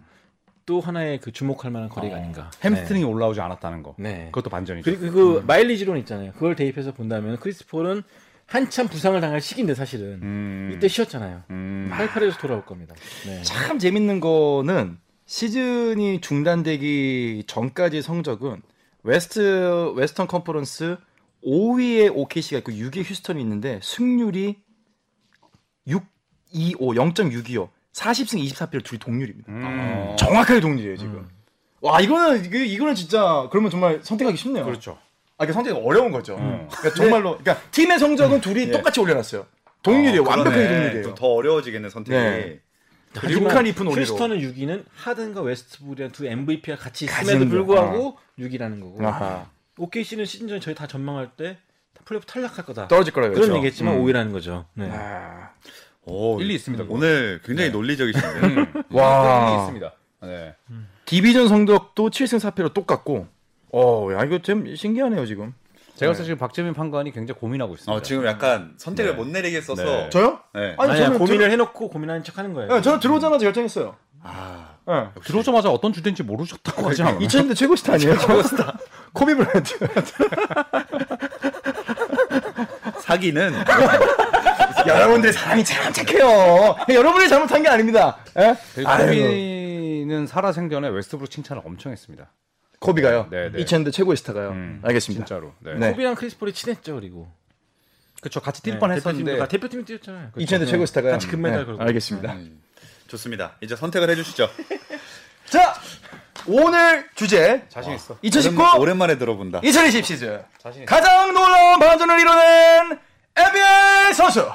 또 0.67 0.81
하나의 0.81 1.19
그 1.19 1.33
주목할 1.33 1.71
만한 1.71 1.89
거리가 1.89 2.17
아닌가. 2.17 2.51
햄스트링이 2.63 3.05
올라오지 3.05 3.41
않았다는 3.41 3.83
거. 3.83 3.95
네. 3.99 4.13
네. 4.13 4.25
그것도 4.27 4.51
반전이죠. 4.51 4.85
그리고 4.85 5.13
그 5.13 5.45
마일리지론 5.47 5.99
있잖아요. 5.99 6.33
그걸 6.33 6.55
대입해서 6.55 6.93
본다면 6.93 7.39
크리스 7.39 7.75
폴은 7.75 8.03
한참 8.51 8.89
부상을 8.89 9.21
당할 9.21 9.41
시기인데 9.41 9.77
사실은 9.77 10.19
음. 10.23 10.73
이때 10.75 10.89
쉬었잖아요. 10.89 11.45
음. 11.51 11.89
팔팔해서 11.93 12.39
돌아올 12.39 12.67
겁니다. 12.67 12.97
네. 13.25 13.41
참 13.43 13.79
재밌는 13.79 14.19
거는 14.19 14.99
시즌이 15.27 16.21
중단되기 16.21 17.45
전까지 17.47 18.03
성적은 18.03 18.61
웨스트 19.05 19.93
웨스턴 19.95 20.27
컨퍼런스 20.27 20.97
5위에 21.47 22.11
OKC가 22.13 22.59
있고 22.59 22.73
6위에 22.73 23.05
휴스턴이 23.09 23.41
있는데 23.41 23.79
승률이 23.85 24.57
625 25.87 26.95
0.625 26.95 27.69
40승 27.93 28.45
24패를 28.49 28.83
둘이 28.85 28.99
동률입니다. 28.99 29.53
음. 29.53 30.17
정확하게 30.19 30.59
동률이에요 30.59 30.97
지금. 30.97 31.29
와 31.81 32.01
이거는 32.01 32.45
이거- 32.47 32.59
이거는 32.59 32.97
진짜 32.97 33.47
그러면 33.53 33.71
정말 33.71 34.01
선택하기 34.03 34.37
쉽네요. 34.37 34.65
그렇죠. 34.65 34.99
아, 35.41 35.45
이게 35.45 35.55
선택이 35.55 35.75
어려운 35.83 36.13
거죠. 36.13 36.37
음. 36.37 36.69
그러니까 36.71 36.95
정말로 36.95 37.39
그러니까 37.39 37.67
팀의 37.71 37.99
성적은 37.99 38.43
둘이 38.43 38.71
똑같이 38.71 39.01
올려놨어요. 39.01 39.47
동률이에요. 39.83 40.21
어, 40.21 40.29
완벽하게 40.29 40.57
그러네. 40.57 40.77
동률이에요. 40.77 41.03
좀더 41.05 41.27
어려워지겠네 41.29 41.89
선택이. 41.89 42.19
네. 42.19 42.61
오리로. 43.89 44.03
휴스턴은 44.03 44.39
6위는 44.39 44.85
하든과 44.95 45.41
웨스트브룩이라는 45.41 46.13
두 46.13 46.27
MVP가 46.27 46.77
같이 46.77 47.07
있음에도 47.07 47.49
불구하고 47.49 48.19
6위라는 48.39 48.81
거고. 48.83 49.05
아하. 49.05 49.47
OKC는 49.79 50.27
시즌 50.27 50.47
전에 50.47 50.61
저희 50.61 50.75
다 50.75 50.87
전망할 50.87 51.31
때 51.39 51.57
플레이오프 52.05 52.27
탈락할 52.27 52.67
거다. 52.67 52.89
떨어질 52.89 53.15
거라고 53.15 53.33
그런 53.33 53.45
했죠. 53.49 53.57
얘기했지만 53.57 53.95
음. 53.95 54.05
5위라는 54.05 54.33
거죠. 54.33 54.67
네. 54.75 54.91
아, 54.93 55.53
오, 56.05 56.39
일리 56.39 56.55
있습니다. 56.55 56.85
오늘 56.89 57.41
굉장히 57.43 57.71
네. 57.71 57.73
논리적이신데요. 57.73 58.43
음. 58.43 58.83
와. 58.93 59.49
일리 59.49 59.61
있습니다. 59.63 59.93
네. 60.25 60.55
디비전 61.07 61.49
성적도 61.49 62.11
7승 62.11 62.39
4패로 62.53 62.75
똑같고. 62.75 63.27
어, 63.73 64.09
야 64.13 64.25
이거 64.25 64.39
좀 64.39 64.75
신기하네요 64.75 65.27
지금. 65.27 65.55
제가 65.97 66.15
사실 66.15 66.35
박재민 66.35 66.73
판관이 66.73 67.13
굉장히 67.13 67.39
고민하고 67.39 67.75
있습니다. 67.75 67.93
어, 67.93 68.01
지금 68.01 68.25
약간 68.25 68.73
선택을 68.79 69.11
네. 69.13 69.17
못 69.19 69.29
내리겠어서. 69.29 69.85
네. 69.85 70.09
저요? 70.11 70.41
네. 70.55 70.75
아니 70.79 70.93
아니, 70.93 71.01
저는 71.01 71.19
고민을 71.19 71.51
해놓고 71.51 71.91
고민하는 71.91 72.25
척하는 72.25 72.55
거예요. 72.55 72.69
들어, 72.69 72.77
네, 72.79 72.83
저는 72.83 73.01
들어오자마자 73.01 73.45
결정했어요. 73.45 73.97
아, 74.23 74.77
응. 74.89 75.11
들어오자마자 75.25 75.71
어떤 75.71 75.93
주제인지 75.93 76.23
모르셨다고 76.23 76.89
하지 76.89 77.03
않아요? 77.03 77.19
2000년대 77.19 77.55
최고 77.55 77.77
스타 77.77 77.95
아니에요? 77.95 78.17
최고 78.17 78.43
스타. 78.43 78.79
코비 79.13 79.35
브라이언트. 79.35 79.79
사기는 83.01 83.53
여러분들의 84.87 85.33
사랑이 85.35 85.63
참 85.65 85.93
착해요. 85.93 86.77
여러분이 86.89 87.29
잘못한 87.29 87.63
게 87.63 87.69
아닙니다. 87.69 88.19
예? 88.39 88.57
아유. 88.87 89.07
코비는 89.07 90.27
살아생전에 90.27 90.89
웨스트브룩 90.89 91.31
칭찬을 91.31 91.63
엄청 91.67 91.93
했습니다. 91.93 92.31
코비가요. 92.81 93.29
네, 93.31 93.51
네. 93.51 93.63
2000년대 93.65 93.93
최고의 93.93 94.17
스타가요. 94.17 94.51
음, 94.51 94.81
알겠습니다. 94.85 95.25
진짜로. 95.27 95.55
네. 95.61 95.75
네. 95.75 95.91
코비랑 95.91 96.15
크리스폴이 96.15 96.53
친했죠 96.53 96.95
그리고. 96.97 97.31
그쵸 98.23 98.41
같이 98.41 98.63
뛸 98.63 98.73
네, 98.75 98.79
뻔했었는데 98.79 99.37
대표팀도- 99.39 99.49
대표팀이 99.49 99.85
뛰었잖아요. 99.85 100.31
2000년대 100.37 100.67
최고의 100.69 100.87
스타가요. 100.87 101.13
같이 101.13 101.27
금메달 101.29 101.61
네, 101.61 101.65
걸고. 101.67 101.83
알겠습니다. 101.83 102.37
좋습니다. 103.07 103.57
이제 103.61 103.77
선택을 103.77 104.09
해주시죠. 104.11 104.49
자, 105.47 105.75
오늘 106.47 107.09
주제 107.15 107.67
자신 107.69 107.93
있어. 107.95 108.17
2019 108.23 108.61
오랜만, 108.63 108.81
오랜만에 108.81 109.19
들어본다. 109.19 109.61
2020 109.65 110.05
시즌 110.05 110.43
자신 110.59 110.83
있어. 110.83 110.89
가장 110.95 111.33
놀라운 111.35 111.79
반전을 111.81 112.19
이뤄낸 112.21 112.99
NBA 113.37 114.15
선수 114.15 114.51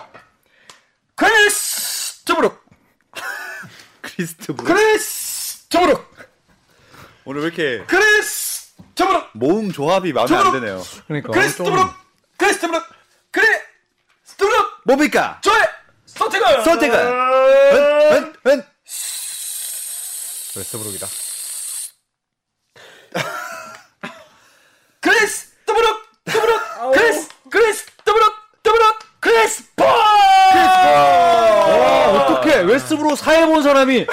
크리스 1.15 2.23
트브룩 2.25 2.63
크리스 4.01 4.35
트 4.35 4.53
브 4.55 4.63
크리스 4.63 5.67
트브룩 5.69 6.14
오늘 7.25 7.41
왜 7.41 7.47
이렇게 7.47 7.83
크리스 7.85 8.73
트브룩! 8.93 9.29
모음 9.33 9.71
조합이 9.71 10.13
마음에 10.13 10.35
안 10.35 10.51
드네요. 10.51 10.81
그러니까 11.07 11.31
크리스 11.31 11.57
좀 11.57 11.65
트브룩! 11.65 11.93
크리스 12.37 12.59
트브룩! 12.59 12.83
크리스 13.31 13.61
트브룩! 14.37 14.81
뭡니까? 14.85 15.39
저의 15.41 15.67
선택은 16.05 16.63
선택은? 16.63 16.99
은, 16.99 18.33
은, 18.47 18.63
웨스트브룩이다. 20.55 21.07
크리스 25.01 25.47
트브룩! 25.65 26.01
트브룩! 26.25 26.61
크리스 26.93 27.27
크리스 27.49 27.85
트브룩! 28.05 28.33
트브룩! 28.63 28.99
크리스 29.19 29.63
폴 29.75 29.87
아, 30.57 32.11
어떻게 32.11 32.57
웨스트브룩 32.61 33.17
사회 33.17 33.45
본 33.45 33.61
사람이 33.63 34.05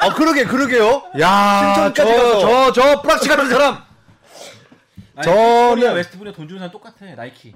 아 0.00 0.14
그러게 0.14 0.44
그러게요. 0.44 1.02
야, 1.20 1.74
칭찬까지 1.92 2.16
가서. 2.16 2.40
저, 2.40 2.72
저, 2.72 2.72
저, 2.72 3.02
프락치 3.02 3.28
같은 3.28 3.48
사람. 3.50 3.82
저는 5.22 5.94
웨스트브룩에 5.94 6.32
돈 6.32 6.48
주는 6.48 6.58
사람 6.60 6.72
똑같아 6.72 7.14
나이키. 7.16 7.54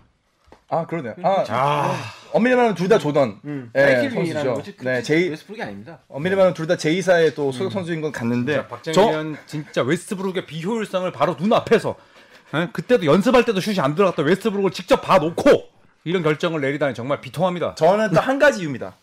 아 0.68 0.86
그러네요. 0.86 1.14
아, 1.22 1.94
엄밀히 2.32 2.54
말하면 2.56 2.74
둘 2.74 2.88
다 2.88 2.98
조던. 2.98 3.40
예, 3.76 3.80
나이키를 3.82 4.10
선수죠. 4.10 4.54
거지. 4.54 4.76
네, 4.80 5.02
제이 5.02 5.28
웨스트브룩이 5.28 5.62
아닙니다. 5.62 5.98
엄밀히 6.08 6.34
말하면 6.36 6.54
둘 6.54 6.66
다 6.66 6.76
J사의 6.76 7.34
또 7.34 7.52
소속 7.52 7.70
선수인 7.72 8.00
건 8.00 8.12
맞는데 8.12 8.56
저 8.56 8.66
박정희는 8.66 9.36
진짜 9.46 9.82
웨스트브룩의 9.82 10.46
비효율성을 10.46 11.10
바로 11.12 11.36
눈 11.36 11.52
앞에서 11.52 11.94
예? 12.54 12.68
그때도 12.72 13.06
연습할 13.06 13.44
때도 13.44 13.60
슛이 13.60 13.80
안 13.80 13.94
들어갔던 13.94 14.26
웨스트브룩을 14.26 14.70
직접 14.72 15.00
봐놓고 15.00 15.44
이런 16.04 16.22
결정을 16.22 16.60
내리다니 16.60 16.94
정말 16.94 17.20
비통합니다. 17.20 17.74
저는 17.76 18.10
또 18.12 18.20
한 18.20 18.38
가지 18.38 18.60
이유입니다. 18.60 18.94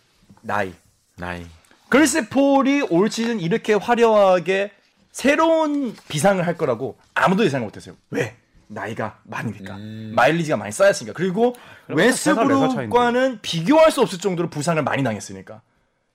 나이. 0.42 0.74
나이. 1.18 1.46
글쎄 1.92 2.30
폴이 2.30 2.84
올 2.90 3.12
시즌 3.12 3.42
이렇게 3.42 3.74
화려하게 3.74 4.72
새로운 5.12 5.94
비상을 6.08 6.46
할 6.48 6.56
거라고 6.58 6.98
아무도 7.14 7.44
예상을 7.44 7.66
못했어요. 7.66 7.96
왜? 8.12 8.38
나이가 8.68 9.20
많으니까. 9.26 9.78
마일리지가 10.16 10.56
많이 10.56 10.72
쌓였으니까. 10.72 11.14
그리고 11.14 11.54
세살, 11.90 11.98
네살 11.98 12.48
웨스트브룩과는 12.48 13.40
비교할 13.42 13.92
수 13.92 14.00
없을 14.00 14.20
정도로 14.20 14.50
부상을 14.50 14.82
많이 14.82 15.04
당했으니까. 15.04 15.62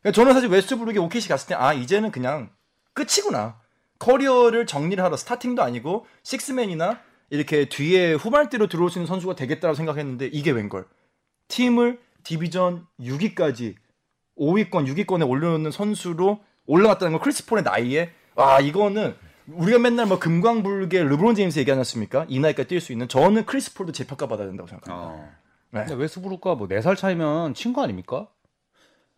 그러니까 0.01 0.17
저는 0.19 0.33
사실 0.33 0.49
웨스트브룩이 0.49 0.97
OKC 0.97 1.29
갔을 1.29 1.49
때 1.49 1.55
아 1.55 1.75
이제는 1.75 2.11
그냥 2.11 2.49
끝이구나. 2.95 3.61
커리어를 3.99 4.65
정리를 4.65 5.05
하러 5.05 5.15
스타팅도 5.19 5.63
아니고 5.63 6.07
식스맨이나 6.23 7.01
이렇게 7.29 7.69
뒤에 7.69 8.15
후발대로 8.15 8.69
들어올 8.69 8.89
수 8.91 8.99
있는 8.99 9.07
선수가 9.07 9.35
되겠다고 9.35 9.75
생각했는데 9.75 10.31
이게 10.33 10.53
웬걸? 10.53 10.87
팀을 11.49 11.99
디비전 12.23 12.87
6위까지 12.99 13.75
5위권, 14.39 14.87
6위권에 14.87 15.29
올려놓는 15.29 15.71
선수로 15.71 16.41
올라갔다는 16.67 17.13
건 17.13 17.21
크리스 17.21 17.47
폴의 17.47 17.65
나이에 17.65 18.11
와 18.35 18.61
이거는 18.61 19.15
우리가 19.49 19.79
맨날 19.79 20.07
뭐 20.07 20.19
금강불괴 20.19 21.03
르브론 21.05 21.35
제임스 21.35 21.59
얘기하지 21.61 21.79
않습니까? 21.81 22.27
이 22.29 22.39
나이까지 22.41 22.69
뛸 22.69 22.81
수 22.81 22.93
있는 22.93 23.09
저는 23.09 23.47
크리스 23.47 23.73
폴도 23.75 23.93
재평가 23.93 24.27
받아야 24.27 24.47
된다고 24.49 24.69
생각합니다. 24.69 25.09
어, 25.09 25.31
근데 25.71 25.95
웨스트브룩과 25.95 26.55
뭐 26.57 26.67
4살 26.69 26.97
차이면 26.97 27.55
친구 27.55 27.83
아닙니까? 27.83 28.29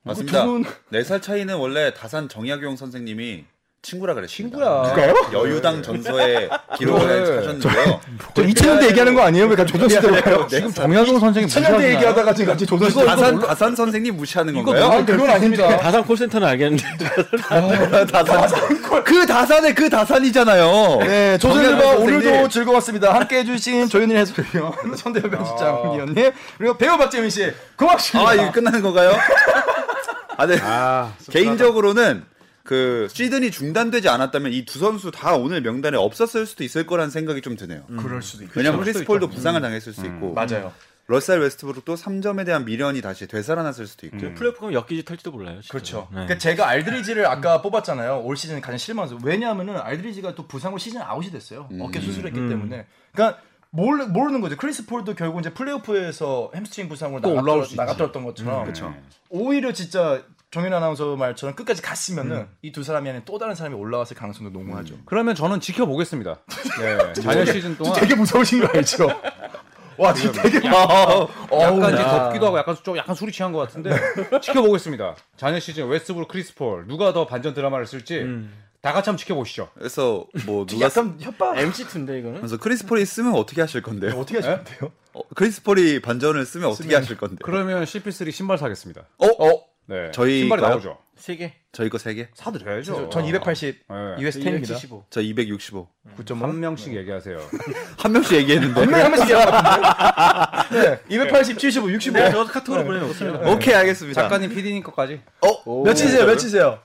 맞습니다. 0.02 0.44
두 0.44 0.50
분- 0.52 0.64
네살 0.90 1.20
차이는 1.22 1.56
원래 1.56 1.92
다산 1.94 2.28
정약용 2.28 2.76
선생님이 2.76 3.44
친구라 3.80 4.12
그랬습니다. 4.14 4.58
친구야. 4.58 4.82
누가요? 4.88 5.14
여유당 5.32 5.80
전서에 5.82 6.48
기록을 6.76 7.06
그래. 7.06 7.36
하셨는데요. 7.36 8.00
저 8.34 8.42
2000년대 8.42 8.88
얘기하는 8.88 9.14
거 9.14 9.22
아니에요? 9.22 9.46
왜 9.46 9.54
갑자기 9.54 9.72
조던 9.78 9.88
시대로 9.88 10.20
가요? 10.20 10.46
지금 10.50 10.72
정약용 10.74 11.20
선생이 11.20 11.46
2000년대 11.46 11.82
얘기하다가 11.94 12.34
지금 12.34 12.56
조던 12.58 12.90
시대로 12.90 13.06
다산 13.06 13.38
다산 13.40 13.76
선생님 13.76 14.16
무시하는 14.16 14.54
이거 14.56 14.72
건가요? 14.72 14.98
아, 14.98 15.04
그건 15.04 15.30
아닙니다. 15.30 15.76
다산 15.78 16.04
콜센터는 16.04 16.48
알겠는데. 16.48 16.84
다산 18.12 18.82
그 19.04 19.24
다산의 19.26 19.74
그 19.76 19.88
다산이잖아요. 19.88 20.98
네, 21.00 21.38
조선일보 21.38 21.80
선생님. 21.82 22.02
오늘도 22.16 22.48
즐거웠습니다. 22.48 23.14
함께 23.14 23.38
해주신 23.38 23.88
조현일 23.88 24.16
해설위원, 24.18 24.72
손대현 24.98 25.30
편집장 25.30 25.92
위원님, 25.94 26.32
그리고 26.58 26.76
배우 26.76 26.98
박재민 26.98 27.30
씨, 27.30 27.52
고맙습니다. 27.76 28.28
아 28.30 28.34
이거 28.34 28.50
끝나는 28.50 28.82
건가요? 28.82 29.12
아, 30.36 30.46
네. 30.46 30.58
아, 30.62 31.12
개인적으로는 31.30 32.24
그 32.68 33.08
시즌이 33.10 33.50
중단되지 33.50 34.10
않았다면 34.10 34.52
이 34.52 34.64
두 34.66 34.78
선수 34.78 35.10
다 35.10 35.34
오늘 35.34 35.62
명단에 35.62 35.96
없었을 35.96 36.44
수도 36.44 36.62
있을 36.64 36.86
거라는 36.86 37.10
생각이 37.10 37.40
좀 37.40 37.56
드네요. 37.56 37.84
그럴 37.98 38.20
수도 38.20 38.44
있고. 38.44 38.52
왜냐면 38.56 38.80
크리스 38.80 39.04
폴도 39.06 39.28
부상을 39.30 39.58
당했을 39.58 39.94
수 39.94 40.04
있고 40.04 40.34
맞아요. 40.34 40.72
러셀 41.06 41.40
웨스트브룩도 41.40 41.94
3점에 41.94 42.44
대한 42.44 42.66
미련이 42.66 43.00
다시 43.00 43.26
되살아났을 43.26 43.86
수도 43.86 44.06
있고 44.06 44.18
플레이오프 44.18 44.60
가면 44.60 44.74
엮이지 44.74 45.06
털지도 45.06 45.30
몰라요. 45.30 45.62
진짜. 45.62 45.72
그렇죠. 45.72 45.98
네. 46.10 46.16
그러니까 46.16 46.36
제가 46.36 46.68
알드리지를 46.68 47.24
아까 47.24 47.62
뽑았잖아요. 47.62 48.20
올 48.20 48.36
시즌 48.36 48.60
가장 48.60 48.76
실망한 48.76 49.08
선수. 49.08 49.26
왜냐하면은 49.26 49.78
알드리지가 49.78 50.34
또 50.34 50.46
부상으로 50.46 50.76
시즌 50.78 51.00
아웃이 51.00 51.30
됐어요. 51.30 51.70
어깨 51.80 52.00
수술했기 52.00 52.38
때문에. 52.50 52.84
그러니까 53.12 53.40
모르, 53.70 54.04
모르는 54.04 54.42
거죠. 54.42 54.56
크리스 54.58 54.84
폴도 54.84 55.14
결국 55.14 55.40
이제 55.40 55.54
플레이오프에서 55.54 56.50
햄스트링 56.54 56.90
부상으로 56.90 57.22
또 57.22 57.32
올라올 57.32 57.64
수 57.64 57.68
있지. 57.70 57.76
나갔던 57.76 58.24
것처럼. 58.24 58.64
그렇죠. 58.64 58.94
오히려 59.30 59.72
진짜 59.72 60.22
정현 60.50 60.72
아나운서 60.72 61.14
말처럼 61.16 61.54
끝까지 61.54 61.82
갔으면은 61.82 62.48
이두 62.62 62.82
사람이 62.82 63.08
아닌 63.08 63.22
또 63.26 63.38
다른 63.38 63.54
사람이 63.54 63.74
올라왔을 63.76 64.16
가능성도 64.16 64.50
농후하죠. 64.50 64.94
그러면 65.04 65.34
저는 65.34 65.60
지켜보겠습니다. 65.60 66.40
네, 66.80 67.12
잔여 67.14 67.44
시즌 67.44 67.76
동안 67.76 68.00
되게 68.00 68.14
무서우신 68.14 68.60
거 68.60 68.68
알죠? 68.68 69.08
와, 69.98 70.14
진짜 70.14 70.40
되게 70.42 70.66
어우, 70.68 71.28
약간 71.60 71.92
이제 71.92 72.02
야. 72.02 72.08
덥기도 72.08 72.46
하고 72.46 72.58
약간 72.58 72.76
좀 72.82 72.96
약간 72.96 73.14
술이 73.14 73.32
취한 73.32 73.52
것 73.52 73.58
같은데 73.58 73.90
지켜보겠습니다. 74.40 75.16
잔여 75.36 75.58
시즌 75.58 75.86
웨스트브룩 75.88 76.28
크리스폴 76.28 76.86
누가 76.86 77.12
더 77.12 77.26
반전 77.26 77.52
드라마를 77.52 77.86
쓸지 77.86 78.24
다 78.80 78.92
같이 78.92 79.10
한번 79.10 79.18
지켜보시죠. 79.18 79.68
그래서 79.74 80.24
뭐 80.46 80.64
누가 80.64 80.86
약간 80.86 81.16
협박 81.20 81.56
멘트인데 81.56 82.20
이거는. 82.20 82.36
그래서 82.36 82.56
크리스 82.58 82.86
폴이 82.86 83.04
쓰면 83.04 83.34
어떻게 83.34 83.60
하실 83.60 83.82
건데요? 83.82 84.12
어떻게 84.12 84.36
하시면 84.36 84.64
돼요? 84.64 84.92
어, 85.14 85.20
크리스 85.34 85.62
폴이 85.64 86.00
반전을 86.00 86.46
쓰면 86.46 86.70
어떻게 86.70 86.94
하실 86.94 87.16
건데요? 87.16 87.38
그러면 87.42 87.84
CP3 87.84 88.30
신발 88.30 88.56
사겠습니다. 88.56 89.02
어? 89.18 89.26
어? 89.26 89.67
네, 89.88 90.10
저희 90.12 90.40
신발이 90.40 90.60
거요? 90.60 90.70
나오죠. 90.72 90.98
세 91.16 91.34
개. 91.36 91.52
저희 91.72 91.88
거 91.88 91.96
3개? 91.98 92.28
사드려야죠. 92.34 93.08
전 93.10 93.24
280 93.24 93.86
네. 93.88 94.22
US 94.22 94.38
10입니다. 94.38 94.62
275. 94.62 95.04
저 95.10 95.20
265. 95.22 95.88
9.5. 96.18 96.40
한 96.42 96.60
명씩 96.60 96.94
얘기하세요. 96.94 97.38
한 97.98 98.12
명씩 98.12 98.36
얘기했는데. 98.36 98.80
한것 98.80 99.28
같은데. 99.28 100.80
네, 100.90 101.00
280, 101.08 101.58
75, 101.58 101.90
65. 101.90 102.18
내가 102.18 102.30
저 102.30 102.44
카톡으로 102.44 102.84
보내놓을게요. 102.84 103.42
오케이 103.50 103.74
알겠습니다. 103.74 104.22
작가님 104.22 104.50
PD님 104.50 104.82
것까지. 104.82 105.20
어? 105.40 105.82
몇이세요? 105.84 106.26
몇이세요? 106.26 106.80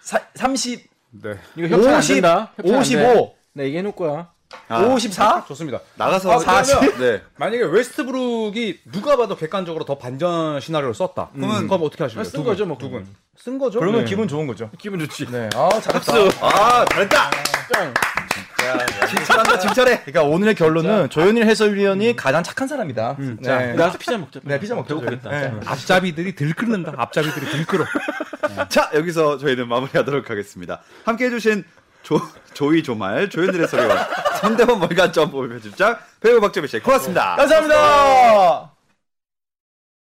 사, 0.00 0.20
30, 0.34 0.88
네, 1.22 1.34
이거 1.56 1.68
협찬 1.68 1.92
안 1.94 1.98
50, 1.98 2.14
된다. 2.14 2.52
협찬 2.56 2.74
안 2.76 2.82
돼. 2.82 2.96
55, 3.12 3.36
나 3.54 3.64
얘기해놓을 3.64 3.94
거야. 3.96 4.32
아, 4.68 4.80
54? 4.82 5.44
좋습니다. 5.48 5.80
나가서 5.96 6.32
아, 6.32 6.62
그러면- 6.62 6.98
네. 6.98 7.22
만약에 7.36 7.64
웨스트브룩이 7.64 8.78
누가 8.92 9.16
봐도 9.16 9.36
객관적으로 9.36 9.84
더 9.84 9.98
반전 9.98 10.60
시나리오를 10.60 10.94
썼다. 10.94 11.30
그러면 11.34 11.66
그럼 11.66 11.82
어떻게 11.84 12.04
하실래요? 12.04 12.24
쓴 12.24 12.44
거죠, 12.44 12.66
뭐. 12.66 12.76
두 12.78 12.88
분. 12.90 13.06
쓴 13.36 13.58
거죠. 13.58 13.80
그러면 13.80 14.04
네. 14.04 14.08
기분 14.10 14.28
좋은 14.28 14.46
거죠. 14.46 14.70
기분 14.78 15.00
좋지. 15.00 15.26
네, 15.30 15.48
아, 15.54 15.68
잘했다. 15.80 16.12
아 16.46 16.84
잘했다. 16.84 17.30
짱. 17.72 17.94
칭찬한다 19.08 19.58
칭찬해. 19.58 20.02
그러니까 20.04 20.22
오늘의 20.22 20.54
결론은 20.54 21.08
조현일 21.08 21.46
해설위원이 21.46 22.14
가장 22.14 22.42
착한 22.42 22.68
사람이다. 22.68 23.16
자, 23.42 23.58
네. 23.58 23.72
나가서 23.72 23.98
피자 23.98 24.18
먹자. 24.18 24.40
네, 24.44 24.60
피자 24.60 24.74
먹자. 24.74 24.88
배고프겠다. 24.88 25.30
네. 25.30 25.40
자. 25.64 25.72
앞잡이들이 25.72 26.34
들끓는다. 26.34 26.92
앞잡이들이 26.96 27.46
들끓어. 27.46 27.84
자 28.68 28.90
여기서 28.94 29.38
저희는 29.38 29.68
마무리하도록 29.68 30.28
하겠습니다. 30.28 30.82
함께 31.04 31.26
해주신 31.26 31.64
조 32.02 32.20
조이 32.54 32.82
조말 32.82 33.28
조현들의 33.28 33.68
소리와 33.68 34.08
손대원 34.40 34.80
월간 34.80 35.12
점프 35.12 35.48
편집장 35.48 35.98
배우 36.20 36.40
박재민 36.40 36.68
씨 36.68 36.80
고맙습니다. 36.80 37.36
감사합니다. 37.36 38.79